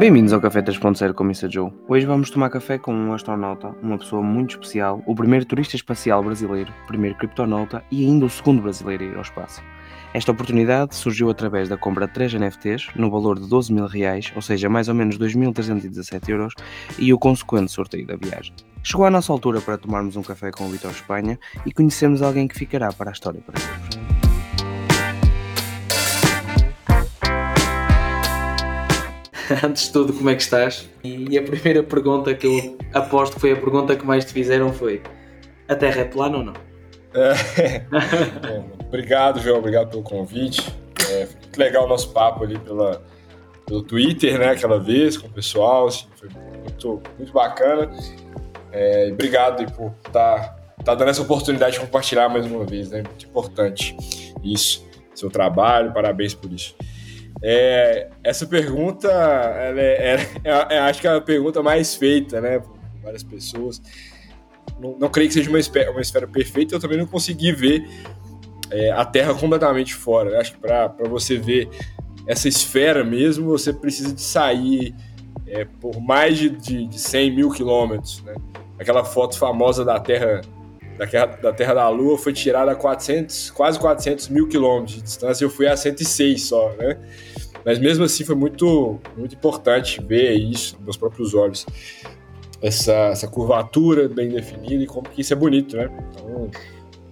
[0.00, 1.50] Bem-vindos ao Café 3.0 com Mr.
[1.50, 1.70] Joe.
[1.86, 6.24] Hoje vamos tomar café com um astronauta, uma pessoa muito especial, o primeiro turista espacial
[6.24, 9.62] brasileiro, o primeiro criptonauta e ainda o segundo brasileiro a ir ao espaço.
[10.14, 14.32] Esta oportunidade surgiu através da compra de 3 NFTs no valor de 12 mil reais,
[14.34, 16.54] ou seja, mais ou menos 2.317 euros,
[16.98, 18.54] e o consequente sorteio da viagem.
[18.82, 22.48] Chegou a nossa altura para tomarmos um café com o Vitor Espanha e conhecermos alguém
[22.48, 24.29] que ficará para a história para sempre.
[29.64, 30.88] Antes de tudo, como é que estás?
[31.02, 34.72] E a primeira pergunta que eu aposto que foi a pergunta que mais te fizeram
[34.72, 35.02] foi:
[35.68, 36.54] A Terra é plana ou não?
[37.14, 37.84] É.
[38.86, 39.58] obrigado, João.
[39.58, 40.72] Obrigado pelo convite.
[41.10, 43.02] É, foi muito legal o nosso papo ali pela,
[43.66, 44.50] pelo Twitter, né?
[44.50, 45.88] Aquela vez com o pessoal.
[45.88, 46.28] Assim, foi
[46.62, 47.90] muito, muito bacana.
[48.72, 53.02] É, obrigado por estar tá, tá dando essa oportunidade de compartilhar mais uma vez, né?
[53.02, 53.96] Muito importante
[54.44, 55.92] isso, seu trabalho.
[55.92, 56.76] Parabéns por isso.
[57.42, 62.58] É, essa pergunta, ela é, é, é, acho que é a pergunta mais feita, né,
[62.58, 63.80] por várias pessoas.
[64.78, 67.88] Não, não creio que seja uma esfera, uma esfera perfeita, eu também não consegui ver
[68.70, 70.38] é, a Terra completamente fora.
[70.38, 71.68] Acho que para você ver
[72.26, 74.94] essa esfera mesmo, você precisa de sair
[75.46, 78.22] é, por mais de, de, de 100 mil quilômetros.
[78.22, 78.34] Né?
[78.78, 80.42] Aquela foto famosa da Terra
[80.98, 85.44] da, Terra da Lua foi tirada a 400, quase 400 mil quilômetros de distância.
[85.44, 86.98] Eu fui a 106 só, né?
[87.64, 91.66] Mas mesmo assim foi muito, muito importante ver isso com meus próprios olhos.
[92.62, 95.90] Essa, essa curvatura bem definida e como que isso é bonito, né?
[96.12, 96.50] Então,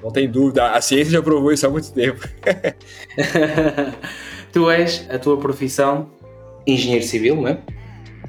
[0.02, 0.72] não tem dúvida.
[0.72, 2.20] A ciência já provou isso há muito tempo.
[4.52, 6.10] tu és, a tua profissão,
[6.66, 7.58] engenheiro civil, não é?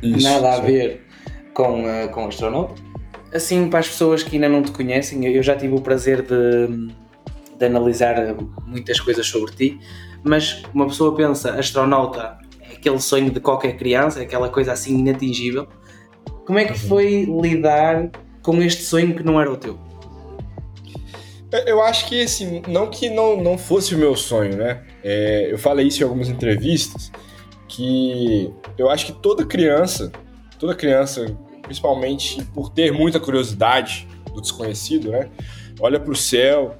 [0.02, 1.06] Isso, Nada a ver
[1.54, 2.89] com, uh, com astronauta
[3.34, 6.90] assim, para as pessoas que ainda não te conhecem, eu já tive o prazer de,
[7.58, 9.80] de analisar muitas coisas sobre ti,
[10.24, 15.00] mas uma pessoa pensa, astronauta é aquele sonho de qualquer criança, é aquela coisa assim
[15.00, 15.68] inatingível.
[16.46, 16.78] Como é que uhum.
[16.78, 18.10] foi lidar
[18.42, 19.78] com este sonho que não era o teu?
[21.66, 24.84] Eu acho que, assim, não que não, não fosse o meu sonho, né?
[25.04, 27.12] É, eu falei isso em algumas entrevistas,
[27.68, 30.12] que eu acho que toda criança,
[30.60, 31.36] toda criança
[31.70, 35.30] principalmente por ter muita curiosidade do desconhecido, né?
[35.80, 36.76] Olha para o céu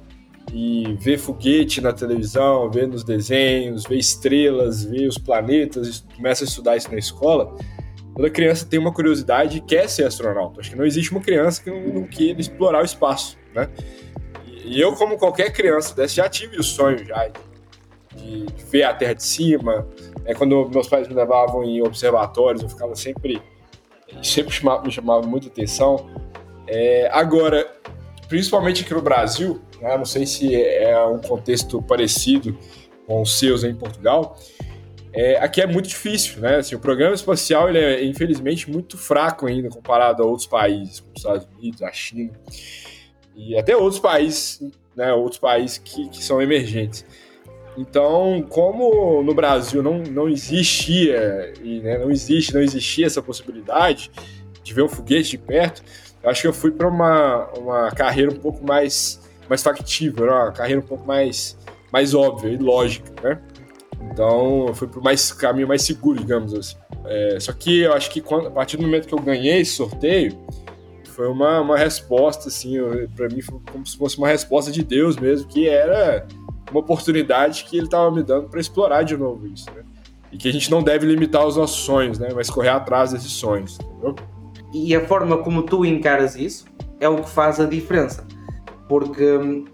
[0.52, 6.46] e vê foguete na televisão, vê nos desenhos, vê estrelas, vê os planetas, começa a
[6.46, 7.54] estudar isso na escola.
[8.16, 10.60] Toda criança tem uma curiosidade e quer ser astronauta.
[10.60, 13.70] Acho que não existe uma criança que não, queira explorar o espaço, né?
[14.64, 17.28] E eu, como qualquer criança dessa, já tive o sonho já
[18.16, 19.86] de, de ver a Terra de cima.
[20.24, 23.40] É, quando meus pais me levavam em observatórios, eu ficava sempre
[24.22, 26.08] sempre chamava, me chamava muita atenção.
[26.66, 27.68] É, agora,
[28.28, 32.56] principalmente aqui no Brasil, né, não sei se é um contexto parecido
[33.06, 34.38] com os seus em Portugal,
[35.12, 36.56] é, aqui é muito difícil, né?
[36.56, 41.12] Assim, o programa espacial ele é, infelizmente, muito fraco ainda comparado a outros países, como
[41.14, 42.32] os Estados Unidos, a China
[43.34, 44.62] e até outros países,
[44.94, 45.12] né?
[45.12, 47.04] Outros países que, que são emergentes.
[47.76, 54.10] Então, como no Brasil não, não existia, e né, não existe, não existia essa possibilidade
[54.62, 55.82] de ver um foguete de perto,
[56.22, 60.32] eu acho que eu fui para uma, uma carreira um pouco mais, mais factível, né?
[60.32, 61.56] uma carreira um pouco mais,
[61.92, 63.40] mais óbvia e lógica, né?
[64.12, 66.76] Então, eu fui para mais, caminho mais seguro, digamos assim.
[67.04, 69.72] É, só que eu acho que quando, a partir do momento que eu ganhei esse
[69.72, 70.36] sorteio,
[71.20, 72.76] foi uma, uma resposta, assim,
[73.14, 76.26] para mim foi como se fosse uma resposta de Deus mesmo, que era
[76.70, 79.82] uma oportunidade que ele estava me dando para explorar de novo isso, né?
[80.32, 82.28] E que a gente não deve limitar os nossos sonhos, né?
[82.34, 84.14] Mas correr atrás desses sonhos, entendeu?
[84.72, 86.64] E a forma como tu encaras isso
[87.00, 88.24] é o que faz a diferença.
[88.88, 89.64] Porque,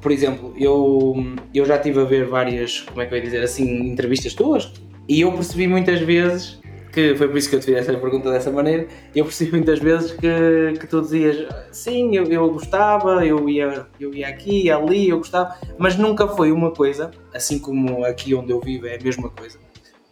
[0.00, 1.14] por exemplo, eu,
[1.52, 4.72] eu já estive a ver várias, como é que eu ia dizer assim, entrevistas tuas
[5.08, 6.60] e eu percebi muitas vezes
[6.92, 8.86] que foi por isso que eu te fiz essa pergunta dessa maneira.
[9.14, 14.12] Eu percebi muitas vezes que, que tu dizias sim, eu, eu gostava, eu ia, eu
[14.14, 18.60] ia aqui, ali, eu gostava, mas nunca foi uma coisa, assim como aqui onde eu
[18.60, 19.58] vivo é a mesma coisa.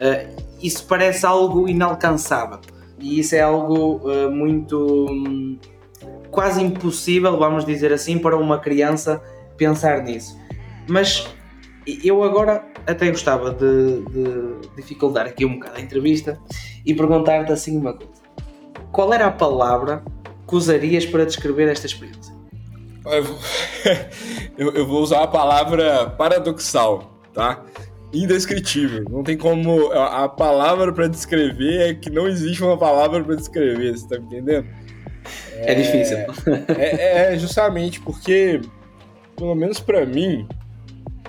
[0.01, 2.61] Uh, isso parece algo inalcançável
[3.01, 5.59] e isso é algo uh, muito um,
[6.31, 9.23] quase impossível, vamos dizer assim, para uma criança
[9.57, 10.39] pensar nisso.
[10.89, 11.27] Mas
[12.05, 16.39] eu agora até gostava de, de dificultar aqui um bocado a entrevista
[16.85, 18.13] e perguntar-te assim uma coisa.
[18.91, 20.03] Qual era a palavra
[20.49, 22.35] que usarias para descrever esta experiência?
[23.05, 23.39] Eu vou,
[24.75, 27.63] eu vou usar a palavra paradoxal, tá?
[28.13, 29.05] Indescritível.
[29.11, 29.93] Não tem como.
[29.93, 34.19] A, a palavra para descrever é que não existe uma palavra para descrever, você tá
[34.19, 34.67] me entendendo?
[35.53, 36.17] É, é difícil.
[36.79, 38.63] É, é, justamente porque,
[39.37, 40.49] pelo menos para mim,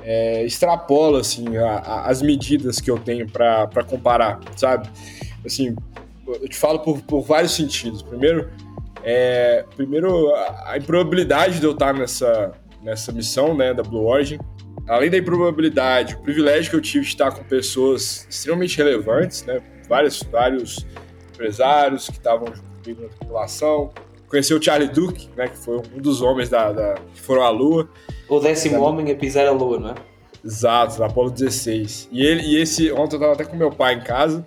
[0.04, 4.90] é, extrapola assim, a, a, as medidas que eu tenho para comparar, sabe?
[5.46, 5.76] Assim,
[6.28, 8.02] eu te falo por, por vários sentidos.
[8.02, 8.50] Primeiro,
[9.04, 12.52] é, primeiro a, a improbabilidade de eu estar nessa,
[12.82, 14.40] nessa missão né, da Blue Origin.
[14.88, 19.62] Além da improbabilidade, o privilégio que eu tive de estar com pessoas extremamente relevantes, né,
[19.88, 20.86] vários, vários
[21.32, 22.52] empresários que estavam
[22.84, 23.92] comigo na tripulação.
[24.28, 27.50] Conheci o Charlie Duke, né, que foi um dos homens da, da que foram à
[27.50, 27.90] Lua.
[28.30, 29.96] O décimo homem a pisar a Lua, não é?
[30.46, 32.10] Exato, na Apollo 16.
[32.12, 34.44] E, ele, e esse, ontem eu estava até com meu pai em casa,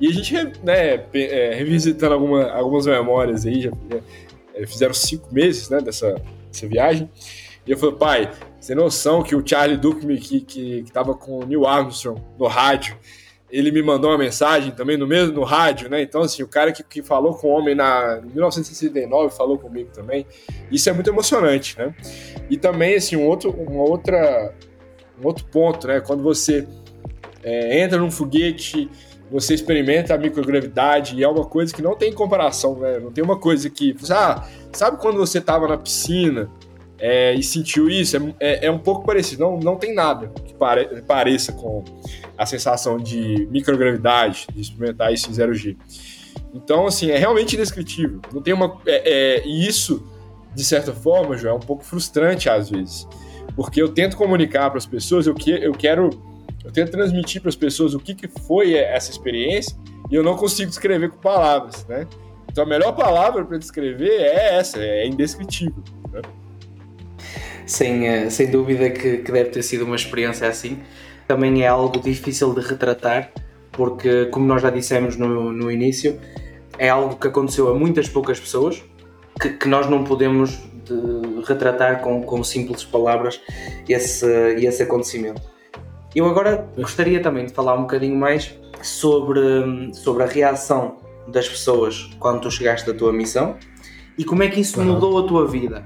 [0.00, 3.98] e a gente, né, é, revisitando alguma, algumas memórias aí, já, já
[4.54, 6.20] é, fizeram cinco meses, né, dessa,
[6.52, 7.10] dessa viagem.
[7.66, 11.14] E eu falei, pai, você tem noção que o Charlie Duke, que, que, que tava
[11.14, 12.96] com o Neil Armstrong no rádio,
[13.54, 16.02] ele me mandou uma mensagem também no mesmo no rádio, né?
[16.02, 19.90] Então, assim, o cara que, que falou com o homem na, em 1969 falou comigo
[19.94, 20.26] também.
[20.72, 21.94] Isso é muito emocionante, né?
[22.50, 24.52] E também, assim, um outro, uma outra,
[25.22, 26.00] um outro ponto, né?
[26.00, 26.66] Quando você
[27.44, 28.90] é, entra num foguete
[29.30, 32.98] você experimenta a microgravidade e é uma coisa que não tem comparação, né?
[32.98, 33.96] Não tem uma coisa que.
[34.10, 36.50] Ah, sabe quando você estava na piscina
[36.98, 38.16] é, e sentiu isso?
[38.16, 39.42] É, é, é, um pouco parecido.
[39.42, 41.84] Não, não tem nada que pare, pareça com
[42.36, 45.76] a sensação de microgravidade, de experimentar isso em 0G.
[46.54, 48.20] Então, assim, é realmente indescritível.
[48.32, 48.80] Não tem uma.
[48.86, 50.06] É, é, e isso,
[50.54, 53.06] de certa forma, João, é um pouco frustrante às vezes.
[53.56, 56.10] Porque eu tento comunicar para as pessoas, eu, que, eu quero
[56.64, 59.76] eu tento transmitir para as pessoas o que, que foi essa experiência
[60.10, 62.06] e eu não consigo descrever com palavras, né?
[62.50, 65.82] Então a melhor palavra para descrever é essa, é indescritível.
[66.10, 66.22] Né?
[67.66, 70.78] Sem, eh, sem dúvida que, que deve ter sido uma experiência assim.
[71.26, 73.32] Também é algo difícil de retratar,
[73.72, 76.20] porque, como nós já dissemos no, no início,
[76.78, 78.82] é algo que aconteceu a muitas poucas pessoas,
[79.40, 80.60] que, que nós não podemos
[81.46, 83.40] retratar com, com simples palavras
[83.88, 84.26] esse,
[84.56, 85.40] esse acontecimento.
[86.14, 92.10] Eu agora gostaria também de falar um bocadinho mais sobre, sobre a reação das pessoas
[92.18, 93.56] quando tu chegaste da tua missão
[94.16, 95.82] e como é que isso mudou a tua vida.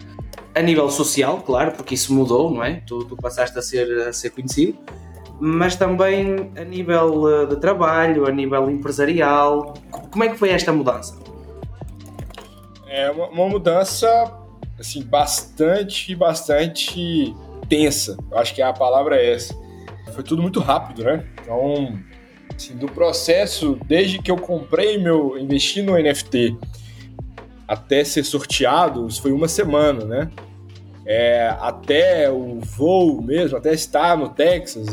[0.59, 2.83] A nível social, claro, porque isso mudou, não é?
[2.87, 4.77] Tu, tu passaste a ser, a ser conhecido,
[5.41, 9.75] mas também a nível eh, de trabalho, a nível empresarial.
[10.11, 11.17] Como é que foi esta mudança?
[12.89, 14.09] É uma, uma mudança
[14.79, 17.35] assim bastante, bastante
[17.69, 18.17] tensa.
[18.31, 19.69] Eu acho que a palavra é essa
[20.19, 21.25] foi tudo muito rápido, né?
[21.41, 21.97] Então,
[22.57, 26.57] assim, do processo, desde que eu comprei meu, investi no NFT
[27.69, 30.31] até ser sorteado, foi uma semana, né?
[31.11, 34.87] É, até o voo mesmo, até estar no Texas,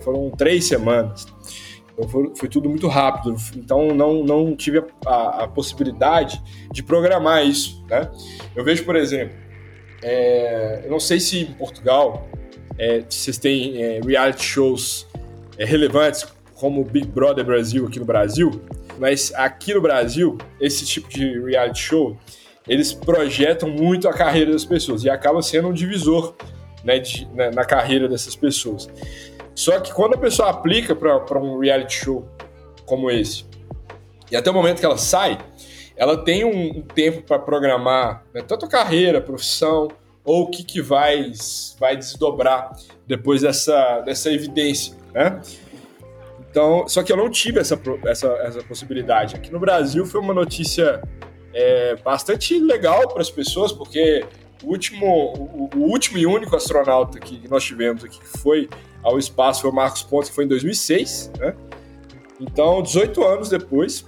[0.00, 1.26] foram três semanas.
[1.92, 3.36] Então foi, foi tudo muito rápido.
[3.54, 6.42] Então não, não tive a, a, a, possibilidade
[6.72, 8.10] de programar isso, né?
[8.56, 9.36] Eu vejo, por exemplo,
[10.02, 12.26] é, eu não sei se em Portugal
[12.78, 15.06] é, vocês têm é, reality shows
[15.58, 18.62] é, relevantes como Big Brother Brasil aqui no Brasil,
[18.98, 22.16] mas aqui no Brasil, esse tipo de reality show,
[22.68, 26.34] eles projetam muito a carreira das pessoas e acaba sendo um divisor
[26.84, 28.88] né, de, na, na, carreira dessas pessoas.
[29.54, 32.28] Só que quando a pessoa aplica para um reality show
[32.86, 33.44] como esse,
[34.30, 35.38] e até o momento que ela sai,
[35.96, 39.88] ela tem um, um tempo para programar né, tanto a carreira, a profissão,
[40.24, 41.32] ou o que, que vai,
[41.78, 42.72] vai desdobrar
[43.06, 45.40] depois dessa, dessa evidência, né?
[46.50, 49.36] Então, só que eu não tive essa, essa, essa possibilidade.
[49.36, 51.00] Aqui no Brasil foi uma notícia
[51.52, 54.24] é, bastante legal para as pessoas, porque
[54.62, 58.68] o último, o, o, último e único astronauta que nós tivemos aqui que foi
[59.02, 61.54] ao espaço foi o Marcos Pontes, que foi em 2006, né?
[62.38, 64.04] Então, 18 anos depois,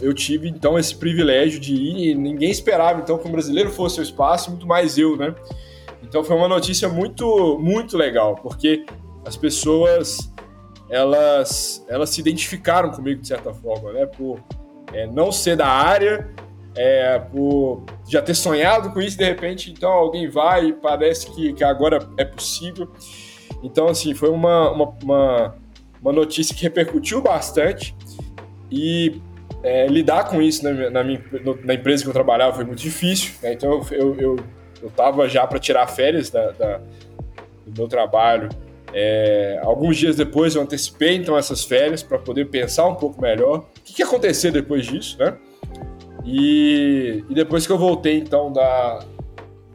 [0.00, 4.02] eu tive então esse privilégio de ir ninguém esperava então que um brasileiro fosse ao
[4.02, 5.34] espaço, muito mais eu, né?
[6.02, 8.84] Então foi uma notícia muito muito legal, porque
[9.24, 10.32] as pessoas
[10.88, 14.06] elas elas se identificaram comigo de certa forma, né?
[14.06, 14.40] Por
[14.92, 16.30] é, não ser da área,
[16.76, 21.52] é, por já ter sonhado com isso de repente, então alguém vai e parece que,
[21.54, 22.88] que agora é possível.
[23.62, 25.54] Então assim foi uma, uma, uma,
[26.02, 27.96] uma notícia que repercutiu bastante
[28.70, 29.20] e
[29.62, 31.20] é, lidar com isso na, na, minha,
[31.64, 33.32] na, empresa que eu trabalhava foi muito difícil.
[33.42, 33.54] Né?
[33.54, 34.36] Então eu, eu,
[34.82, 36.78] eu tava já para tirar férias da, da,
[37.66, 38.50] do meu trabalho.
[38.92, 43.58] É, alguns dias depois eu antecipei então essas férias para poder pensar um pouco melhor
[43.58, 45.36] o que, que ia acontecer depois disso, né?
[46.26, 49.04] E, e depois que eu voltei então da,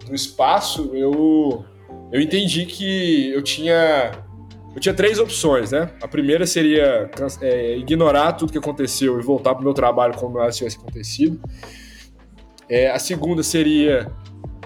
[0.06, 1.66] do espaço, eu,
[2.12, 4.12] eu entendi que eu tinha
[4.74, 5.92] eu tinha três opções, né?
[6.02, 7.10] A primeira seria
[7.42, 11.42] é, ignorar tudo que aconteceu e voltar para o meu trabalho como nada tivesse acontecido.
[12.70, 14.10] É, a segunda seria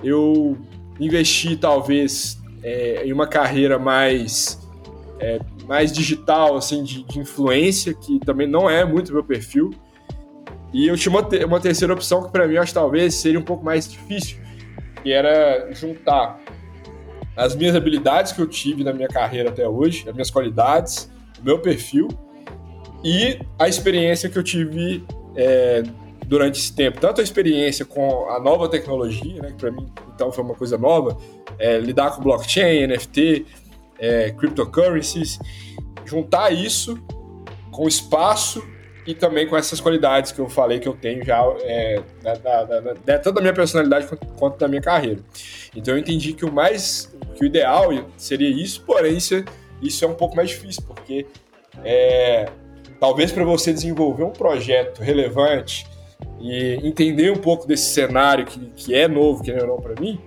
[0.03, 0.55] eu
[0.99, 4.59] investir, talvez, é, em uma carreira mais,
[5.19, 9.71] é, mais digital, assim, de, de, influência, que também não é muito meu perfil.
[10.73, 13.63] E eu tinha uma, uma terceira opção que para mim acho talvez seria um pouco
[13.63, 14.37] mais difícil,
[15.01, 16.39] que era juntar
[17.35, 21.43] as minhas habilidades que eu tive na minha carreira até hoje, as minhas qualidades, o
[21.43, 22.07] meu perfil
[23.03, 25.05] e a experiência que eu tive
[25.35, 25.83] é,
[26.25, 26.99] durante esse tempo.
[26.99, 30.77] Tanto a experiência com a nova tecnologia, né, que para mim então foi uma coisa
[30.77, 31.17] nova,
[31.59, 33.45] é, lidar com blockchain, NFT,
[33.99, 35.39] é, cryptocurrencies,
[36.05, 36.97] juntar isso
[37.71, 38.65] com espaço
[39.05, 42.63] e também com essas qualidades que eu falei que eu tenho já, é, da, da,
[42.79, 45.19] da, tanto da minha personalidade quanto, quanto, da minha carreira.
[45.75, 49.43] Então eu entendi que o mais, que o ideal seria isso, porém isso,
[49.81, 51.27] isso é um pouco mais difícil, porque
[51.83, 52.49] é,
[52.99, 55.85] talvez para você desenvolver um projeto relevante
[56.39, 60.19] e entender um pouco desse cenário que, que é novo, que não para mim,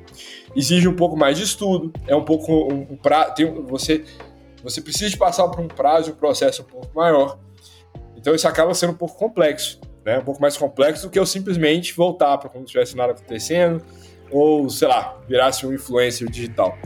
[0.54, 4.04] exige um pouco mais de estudo, é um pouco um, um pra, tem, você
[4.62, 7.38] você precisa de passar por um prazo, um processo um pouco maior.
[8.18, 10.18] Então isso acaba sendo um pouco complexo, né?
[10.18, 13.82] Um pouco mais complexo do que eu simplesmente voltar para quando tivesse nada acontecendo
[14.30, 16.76] ou, sei lá, virasse um influencer digital.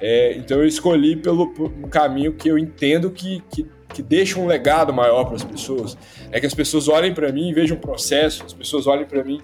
[0.00, 4.46] É, então eu escolhi pelo, pelo caminho que eu entendo que, que, que deixa um
[4.46, 5.96] legado maior para as pessoas.
[6.32, 9.22] É que as pessoas olhem para mim e vejam um processo, as pessoas olhem para
[9.22, 9.40] mim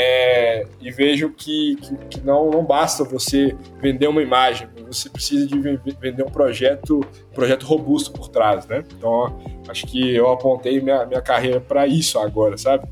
[0.00, 5.44] é, e vejam que, que, que, não, não basta você vender uma imagem, você precisa
[5.44, 5.58] de
[6.00, 7.00] vender um projeto,
[7.34, 8.84] projeto robusto por trás, né?
[8.96, 9.36] Então,
[9.68, 12.86] acho que eu apontei minha, minha carreira para isso agora, sabe?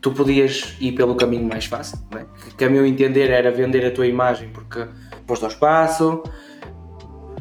[0.00, 2.24] Tu podias ir pelo caminho mais fácil, né?
[2.56, 4.88] que a meu entender era vender a tua imagem porque
[5.26, 6.22] posto ao espaço,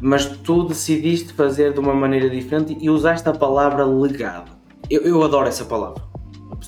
[0.01, 4.51] mas tu decidiste fazer de uma maneira diferente e usaste a palavra legado.
[4.89, 6.06] Eu, eu adoro essa palavra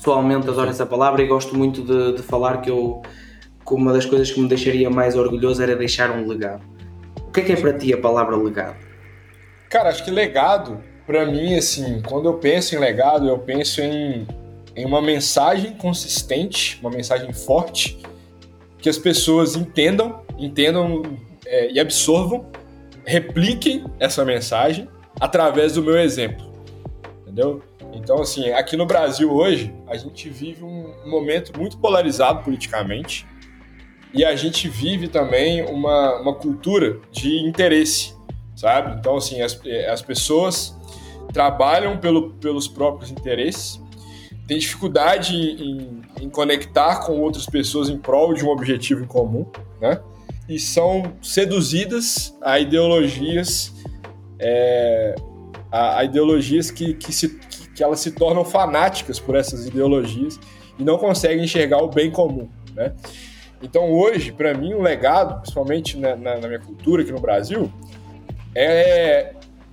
[0.00, 3.02] pessoalmente adoro essa palavra e gosto muito de, de falar que eu
[3.66, 6.64] que uma das coisas que me deixaria mais orgulhoso era deixar um legado.
[7.20, 8.76] O que é que é para ti a palavra legado?
[9.68, 14.26] Cara, acho que legado, para mim, assim, quando eu penso em legado, eu penso em,
[14.74, 18.02] em uma mensagem consistente, uma mensagem forte,
[18.78, 21.02] que as pessoas entendam, entendam
[21.46, 22.46] é, e absorvam,
[23.04, 24.88] repliquem essa mensagem
[25.20, 26.50] através do meu exemplo.
[27.22, 27.62] Entendeu?
[28.02, 33.26] Então, assim, aqui no Brasil hoje, a gente vive um momento muito polarizado politicamente
[34.12, 38.14] e a gente vive também uma, uma cultura de interesse,
[38.56, 38.98] sabe?
[38.98, 40.74] Então, assim, as, as pessoas
[41.32, 43.80] trabalham pelo, pelos próprios interesses,
[44.46, 49.46] têm dificuldade em, em, conectar com outras pessoas em prol de um objetivo em comum,
[49.80, 50.00] né?
[50.48, 53.72] E são seduzidas a ideologias,
[54.40, 55.14] é,
[55.70, 57.38] a, a ideologias que, que se
[57.80, 60.38] que elas se tornam fanáticas por essas ideologias
[60.78, 62.92] e não conseguem enxergar o bem comum, né?
[63.62, 67.72] Então hoje, para mim, o legado, principalmente na, na, na, minha cultura aqui no Brasil,
[68.54, 69.32] é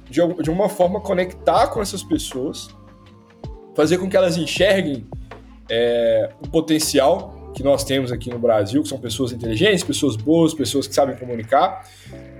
[0.10, 2.70] de, de uma forma conectar com essas pessoas,
[3.76, 5.06] fazer com que elas enxerguem
[5.70, 10.54] é, o potencial que nós temos aqui no Brasil, que são pessoas inteligentes, pessoas boas,
[10.54, 11.86] pessoas que sabem comunicar,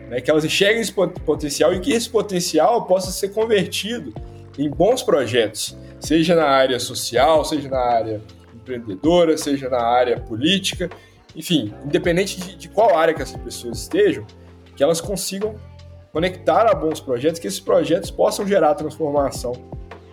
[0.10, 4.14] né, que elas enxerguem esse potencial e que esse potencial possa ser convertido
[4.58, 8.22] em bons projetos, seja na área social, seja na área
[8.54, 10.90] empreendedora, seja na área política,
[11.36, 14.26] enfim, independente de, de qual área que essas pessoas estejam,
[14.76, 15.56] que elas consigam
[16.12, 19.54] conectar a bons projetos, que esses projetos possam gerar transformação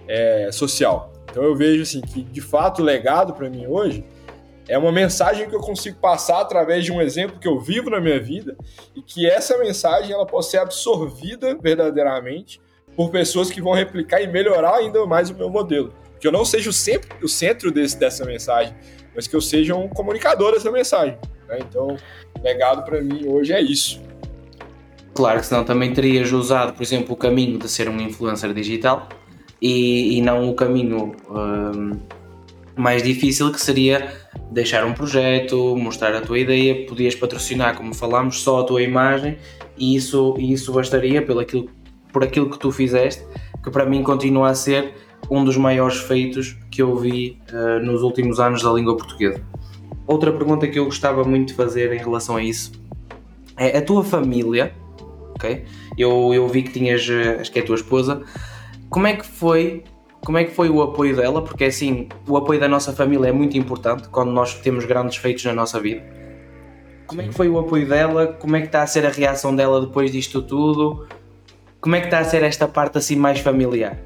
[0.07, 1.13] é, social.
[1.31, 4.05] Então eu vejo assim que de fato o legado para mim hoje
[4.69, 8.01] é uma mensagem que eu consigo passar através de um exemplo que eu vivo na
[8.01, 8.57] minha vida
[8.95, 12.61] e que essa mensagem ela possa ser absorvida verdadeiramente
[12.97, 15.93] por pessoas que vão replicar e melhorar ainda mais o meu modelo.
[16.21, 18.75] Que eu não seja sempre, o centro desse, dessa mensagem,
[19.15, 21.19] mas que eu seja um comunicador dessa mensagem.
[21.49, 21.59] Né?
[21.61, 21.97] Então,
[22.43, 24.01] legado para mim hoje é isso.
[25.15, 29.09] Claro que senão também terias usado, por exemplo, o caminho de ser um influencer digital
[29.63, 32.01] e, e não o caminho um,
[32.77, 34.13] mais difícil que seria
[34.51, 39.39] deixar um projeto, mostrar a tua ideia, podias patrocinar, como falámos, só a tua imagem
[39.77, 41.71] e isso, e isso bastaria pelo aquilo
[42.15, 43.25] por aquilo que tu fizeste,
[43.63, 44.95] que para mim continua a ser
[45.29, 49.43] um dos maiores feitos que eu vi uh, nos últimos anos da língua portuguesa.
[50.07, 52.73] Outra pergunta que eu gostava muito de fazer em relação a isso
[53.57, 54.73] é a tua família,
[55.35, 55.65] ok?
[55.99, 58.23] Eu, eu vi que tinhas, eh, acho que é a tua esposa,
[58.89, 59.83] como é que foi
[60.25, 61.43] como é que foi o apoio dela?
[61.43, 65.45] Porque assim, o apoio da nossa família é muito importante quando nós temos grandes feitos
[65.45, 66.03] na nossa vida.
[67.07, 68.29] Como é que foi o apoio dela?
[68.29, 71.07] Como é que está a ser a reação dela depois disto tudo?
[71.85, 73.99] Como é que está a ser esta parte assim mais familiar?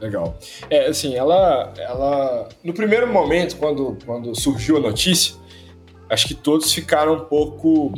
[0.00, 0.38] Legal.
[0.70, 5.34] É, assim, ela, ela no primeiro momento, quando, quando surgiu a notícia,
[6.08, 7.92] acho que todos ficaram um pouco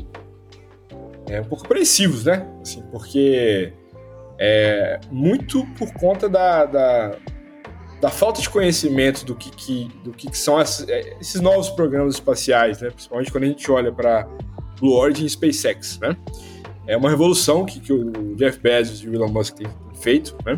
[1.26, 2.48] é, um pouco apreensivos, né?
[2.62, 3.74] Assim, porque
[4.38, 7.16] é, muito por conta da, da,
[8.00, 11.68] da falta de conhecimento do que, que do que, que são esses, é, esses novos
[11.68, 12.88] programas espaciais, né?
[12.88, 14.26] principalmente quando a gente olha para
[14.80, 15.98] Blue Origin e SpaceX.
[15.98, 16.16] Né?
[16.88, 19.68] É uma revolução que, que o Jeff Bezos e o Elon Musk têm
[20.00, 20.34] feito.
[20.44, 20.56] Né?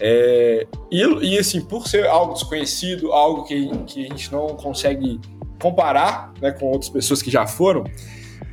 [0.00, 5.20] É, e, e, assim, por ser algo desconhecido, algo que, que a gente não consegue
[5.60, 7.84] comparar né, com outras pessoas que já foram,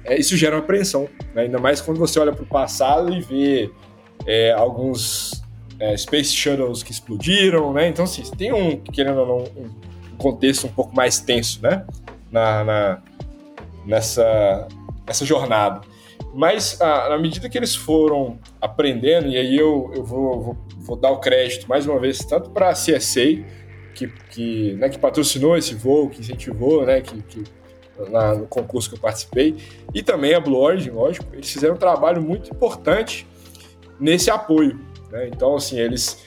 [0.04, 1.08] é, isso gera uma apreensão.
[1.36, 1.44] Né?
[1.44, 3.72] Ainda mais quando você olha para o passado e vê
[4.26, 5.44] é, alguns
[5.80, 7.88] é, Space Shuttles que explodiram, né?
[7.88, 11.86] Então, assim, tem um, querendo ou não, um contexto um pouco mais tenso, né?
[12.32, 13.02] Na, na
[13.86, 14.68] nessa,
[15.08, 15.82] nessa jornada.
[16.34, 20.96] Mas, à, na medida que eles foram aprendendo, e aí eu, eu vou, vou, vou
[20.96, 23.44] dar o crédito, mais uma vez, tanto para a CSA,
[23.94, 27.44] que, que, né, que patrocinou esse voo, que incentivou, né, que, que
[28.10, 29.58] na, no concurso que eu participei,
[29.94, 33.28] e também a Blue Origin, lógico, eles fizeram um trabalho muito importante
[34.00, 34.80] nesse apoio.
[35.12, 35.28] Né?
[35.28, 36.24] Então, assim, eles,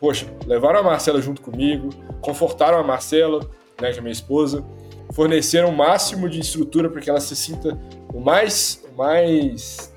[0.00, 1.90] poxa, levaram a Marcela junto comigo,
[2.20, 3.40] confortaram a Marcela,
[3.80, 4.64] né, que é minha esposa,
[5.12, 7.78] forneceram o máximo de estrutura para que ela se sinta
[8.12, 9.92] o mais, mais,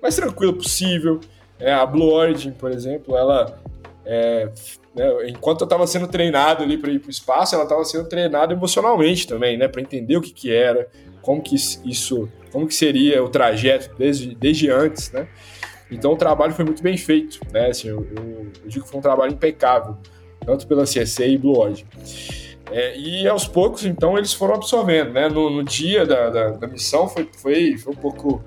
[0.00, 1.20] mais tranquila possível.
[1.58, 3.58] É, a Blue Origin, por exemplo, ela
[4.04, 4.48] é,
[4.94, 8.08] né, enquanto eu estava sendo treinado ali para ir para o espaço, ela estava sendo
[8.08, 10.88] treinada emocionalmente também, né, para entender o que, que era,
[11.20, 15.28] como que isso, como que seria o trajeto desde, desde antes, né?
[15.90, 17.68] Então o trabalho foi muito bem feito, né?
[17.68, 19.96] Assim, eu, eu, eu digo que foi um trabalho impecável,
[20.44, 21.84] tanto pela CSA e Blue Origin.
[22.70, 25.28] É, e aos poucos, então, eles foram absorvendo, né?
[25.28, 28.42] No, no dia da, da, da, missão foi, foi, foi um pouco,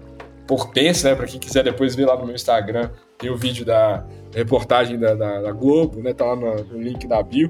[0.48, 1.16] por tenso, né?
[1.16, 5.16] Para quem quiser depois ver lá no meu Instagram, tem o vídeo da reportagem da,
[5.16, 6.13] da, da Globo, né?
[6.13, 7.50] Tá lá no, no, link da bio.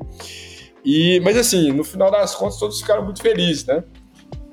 [0.84, 3.84] E, mas assim, no final das contas, todos ficaram muito felizes, né?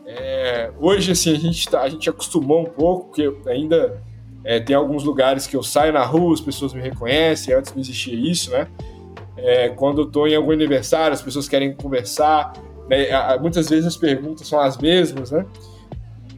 [0.06, 4.02] É, hoje, assim, a gente, tá, a gente acostumou um pouco, porque ainda
[4.42, 7.80] é, tem alguns lugares que eu saio na rua, as pessoas me reconhecem, antes não
[7.80, 8.66] existia isso, né?
[9.38, 12.52] É, quando estou em algum aniversário, as pessoas querem conversar,
[12.88, 13.06] né?
[13.40, 15.46] muitas vezes as perguntas são as mesmas, né?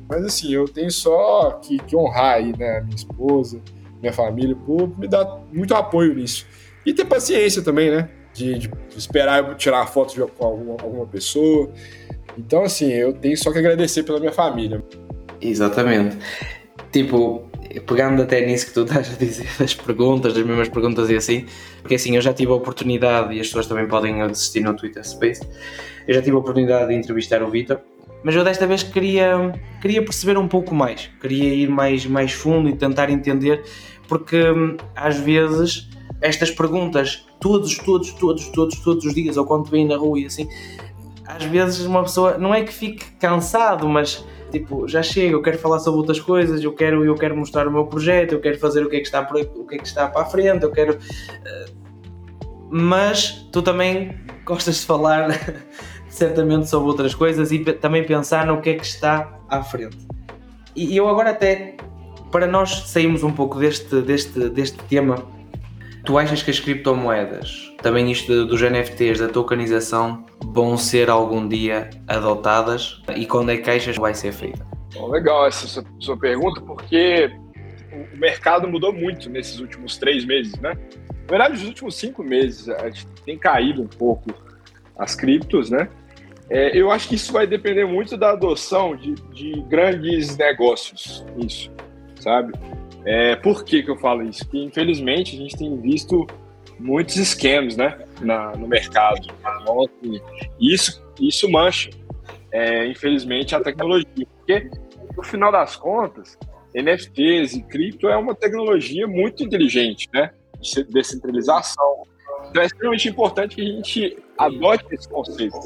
[0.09, 3.61] Mas assim, eu tenho só que, que honrar aí, né, minha esposa,
[4.01, 6.47] minha família, por me dar muito apoio nisso.
[6.85, 8.09] E ter paciência também, né?
[8.33, 11.71] De, de esperar eu tirar uma foto de alguma, alguma pessoa.
[12.37, 14.83] Então, assim, eu tenho só que agradecer pela minha família.
[15.41, 16.17] Exatamente.
[16.91, 17.49] Tipo,
[17.87, 21.47] pegando até nisso que tu estás a dizer, das perguntas, das mesmas perguntas e assim,
[21.81, 25.07] porque assim, eu já tive a oportunidade, e as pessoas também podem assistir no Twitter
[25.07, 25.43] Space,
[26.07, 27.81] eu já tive a oportunidade de entrevistar o Vitor,
[28.23, 32.69] mas eu desta vez queria, queria perceber um pouco mais, queria ir mais, mais fundo
[32.69, 33.63] e tentar entender,
[34.09, 35.89] porque hum, às vezes
[36.21, 40.27] estas perguntas, todos, todos, todos, todos, todos os dias, ou quando vem na rua e
[40.27, 40.49] assim,
[41.27, 45.59] às vezes uma pessoa, não é que fique cansado, mas tipo, já chega, eu quero
[45.59, 48.85] falar sobre outras coisas, eu quero, eu quero mostrar o meu projeto, eu quero fazer
[48.85, 50.71] o que é que está, por, o que é que está para a frente, eu
[50.71, 50.95] quero.
[50.95, 51.81] Uh,
[52.71, 55.29] mas tu também gostas de falar
[56.09, 59.99] certamente sobre outras coisas e também pensar no que é que está à frente.
[60.75, 61.77] E eu agora até,
[62.31, 65.25] para nós sairmos um pouco deste, deste, deste tema,
[66.05, 71.91] tu achas que as criptomoedas, também isto dos NFTs, da tokenização, vão ser algum dia
[72.07, 74.67] adotadas e quando é que que vai ser feita?
[74.95, 77.31] Bom, legal essa sua, sua pergunta, porque
[77.93, 80.75] o mercado mudou muito nesses últimos três meses, né?
[80.75, 84.31] Na verdade, nos últimos cinco meses, a gente tem caído um pouco
[84.99, 85.89] as criptos, né?
[86.49, 91.71] É, eu acho que isso vai depender muito da adoção de, de grandes negócios, isso,
[92.17, 92.53] sabe?
[93.05, 94.45] É, por que, que eu falo isso?
[94.45, 96.27] Porque, infelizmente, a gente tem visto
[96.81, 97.99] muitos esquemas né,
[98.59, 99.21] no mercado.
[99.63, 100.21] Então, assim,
[100.59, 101.91] isso, isso mancha,
[102.53, 104.27] é, infelizmente, a tecnologia.
[104.39, 104.71] Porque,
[105.17, 106.39] no final das contas,
[106.75, 110.31] NFTs e cripto é uma tecnologia muito inteligente, né?
[110.61, 112.03] De descentralização.
[112.49, 115.59] Então é extremamente importante que a gente adote esse conceito.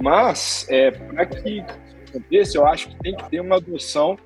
[0.00, 1.64] Mas, é, para que
[2.08, 4.16] aconteça, eu acho que tem que ter uma adoção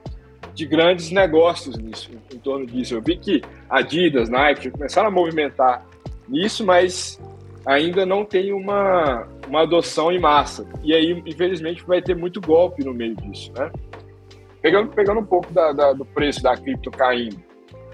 [0.55, 2.95] de grandes negócios nisso, em torno disso.
[2.95, 5.87] Eu vi que Adidas, Nike começaram a movimentar
[6.29, 7.21] nisso, mas
[7.65, 10.67] ainda não tem uma, uma adoção em massa.
[10.83, 13.71] E aí, infelizmente, vai ter muito golpe no meio disso, né?
[14.61, 17.43] Pegando, pegando um pouco da, da, do preço da cripto caindo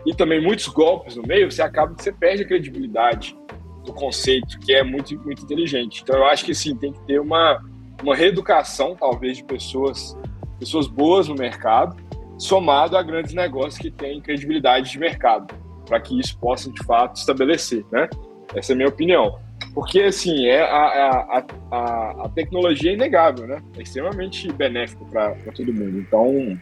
[0.06, 3.36] e também muitos golpes no meio, você acaba que você perde a credibilidade
[3.84, 6.02] do conceito, que é muito, muito inteligente.
[6.02, 7.62] Então, eu acho que sim, tem que ter uma,
[8.02, 10.16] uma reeducação, talvez, de pessoas,
[10.58, 11.96] pessoas boas no mercado,
[12.38, 15.54] somado a grandes negócios que têm credibilidade de mercado,
[15.88, 18.08] para que isso possa, de fato, estabelecer, né?
[18.54, 19.38] Essa é a minha opinião.
[19.74, 23.62] Porque, assim, é a, a, a, a tecnologia é inegável, né?
[23.76, 25.98] É extremamente benéfico para todo mundo.
[25.98, 26.58] Então,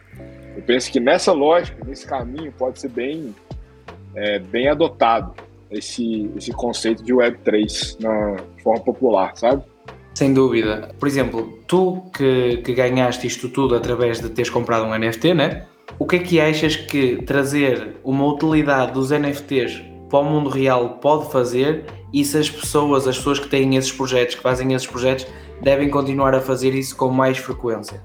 [0.55, 3.35] eu penso que nessa lógica, nesse caminho, pode ser bem,
[4.15, 5.33] é, bem adotado.
[5.69, 9.63] esse, esse conceito de Web3 na forma popular, sabe?
[10.13, 10.89] Sem dúvida.
[10.99, 15.67] Por exemplo, tu que, que ganhaste isto tudo através de teres comprado um NFT, né?
[15.99, 20.97] O que é que achas que trazer uma utilidade dos NFTs para o mundo real
[20.99, 24.87] pode fazer e se as pessoas, as pessoas que têm esses projetos, que fazem esses
[24.87, 25.27] projetos,
[25.61, 28.03] devem continuar a fazer isso com mais frequência?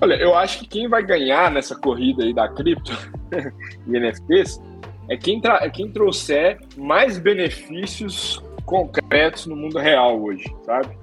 [0.00, 2.92] Olha, eu acho que quem vai ganhar nessa corrida aí da cripto
[3.86, 4.60] e NFTs
[5.08, 10.96] é quem, é quem trouxer mais benefícios concretos no mundo real hoje, sabe?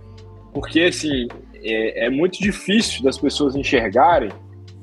[0.54, 4.32] Porque, assim, é, é muito difícil das pessoas enxergarem